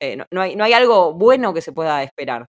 [0.00, 2.46] eh, no, no hay, no hay algo bueno que se pueda esperar.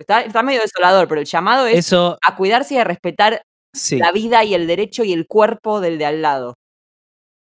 [0.00, 3.42] Está, está medio desolador, pero el llamado es Eso, a cuidarse y a respetar
[3.72, 6.54] sí, la vida y el derecho y el cuerpo del de al lado.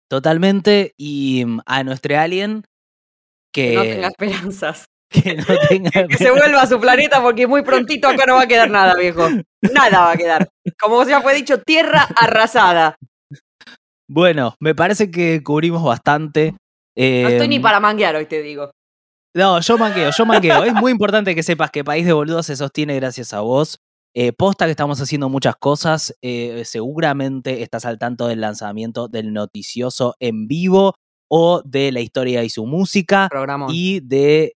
[0.10, 0.93] totalmente.
[0.98, 2.64] Y mm, a nuestro alien,
[3.54, 4.86] que, Que no tenga esperanzas.
[5.10, 8.43] que no tenga Que se vuelva a su planeta porque muy prontito acá no va
[8.43, 9.28] a quedar nada, viejo.
[9.74, 10.50] Nada va a quedar.
[10.80, 12.98] Como ya fue dicho, tierra arrasada.
[14.10, 16.51] Bueno, me parece que cubrimos bastante.
[16.97, 18.72] No estoy ni Em, para manguear hoy, te digo.
[19.36, 20.64] No, yo manqueo, yo manqueo.
[20.64, 23.78] es muy importante que sepas que País de Boludos se sostiene gracias a vos.
[24.16, 26.16] Eh, posta que estamos haciendo muchas cosas.
[26.24, 30.95] eh, seguramente estás al tanto del lanzamiento del noticioso en vivo
[31.30, 33.70] o de la historia y su música Programón.
[33.72, 34.53] y de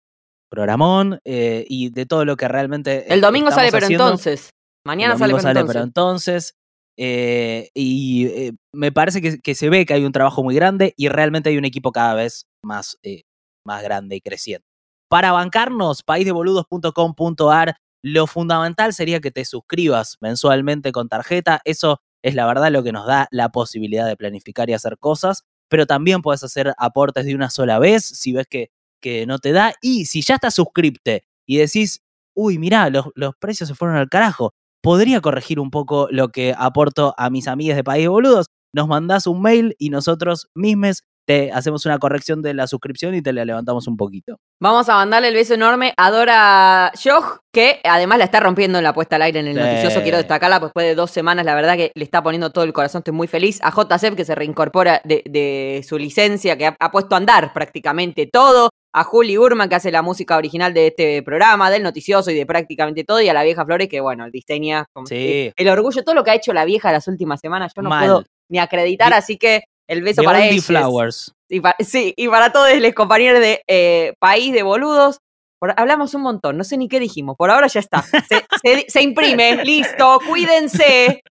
[0.51, 4.05] programón eh, y de todo lo que realmente El domingo sale, pero haciendo.
[4.05, 4.51] entonces.
[4.86, 5.74] Mañana El sale, domingo pero sale, entonces.
[5.74, 6.55] pero entonces.
[7.01, 11.09] Eh, y eh, me parece que, se ve que hay un trabajo muy grande y
[11.09, 13.22] realmente hay un equipo cada vez más, eh,
[13.64, 14.66] más grande y creciente.
[15.09, 21.61] Para bancarnos, paisdeboludos.com.ar, lo fundamental sería que te suscribas mensualmente con tarjeta.
[21.64, 25.44] Eso es la verdad lo que nos da la posibilidad de planificar y hacer cosas,
[25.68, 28.70] pero también puedes hacer aportes de una sola vez si ves que,
[29.01, 29.72] que no te da.
[29.80, 32.03] Y si ya estás suscripte y decís,
[32.34, 36.54] uy, mirá, los, los precios se fueron al carajo, podría corregir un poco lo que
[36.56, 38.46] aporto a mis amigas de País Boludos.
[38.74, 43.20] Nos mandás un mail y nosotros mismos te hacemos una corrección de la suscripción y
[43.20, 44.36] te la levantamos un poquito.
[44.62, 48.84] Vamos a mandarle el beso enorme a Dora Joch, que además la está rompiendo en
[48.84, 49.60] la puesta al aire en el Sí.
[49.60, 50.02] noticioso.
[50.02, 52.72] Quiero destacarla, pues después de dos semanas, la verdad que le está poniendo todo el
[52.72, 53.00] corazón.
[53.00, 53.58] Estoy muy feliz.
[53.62, 57.52] A JCEP, que se reincorpora de, de su licencia, que ha, ha puesto a andar
[57.52, 58.70] prácticamente todo.
[58.99, 62.46] A Juli Urman, que hace la música original de este programa, del noticioso y de
[62.46, 63.20] prácticamente todo.
[63.20, 65.53] Y a la vieja Flores, que bueno, diseña como Sí.
[65.57, 67.72] el orgullo, todo lo que ha hecho la vieja las últimas semanas.
[67.76, 68.05] Yo no Mal.
[68.05, 70.66] puedo ni acreditar, así que el beso The para ellos.
[70.66, 71.32] Flowers.
[71.49, 75.18] Y pa- sí, y para todos los compañeros de eh, País de Boludos,
[75.61, 78.03] por- hablamos un montón, no sé ni qué dijimos, por ahora ya está.
[78.03, 78.20] Se,
[78.62, 81.22] se- se imprime, listo, cuídense.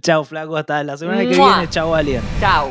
[0.00, 1.68] chau, flaco, hasta la semana que viene.
[1.70, 2.22] Chau, Alien.
[2.40, 2.70] Chao.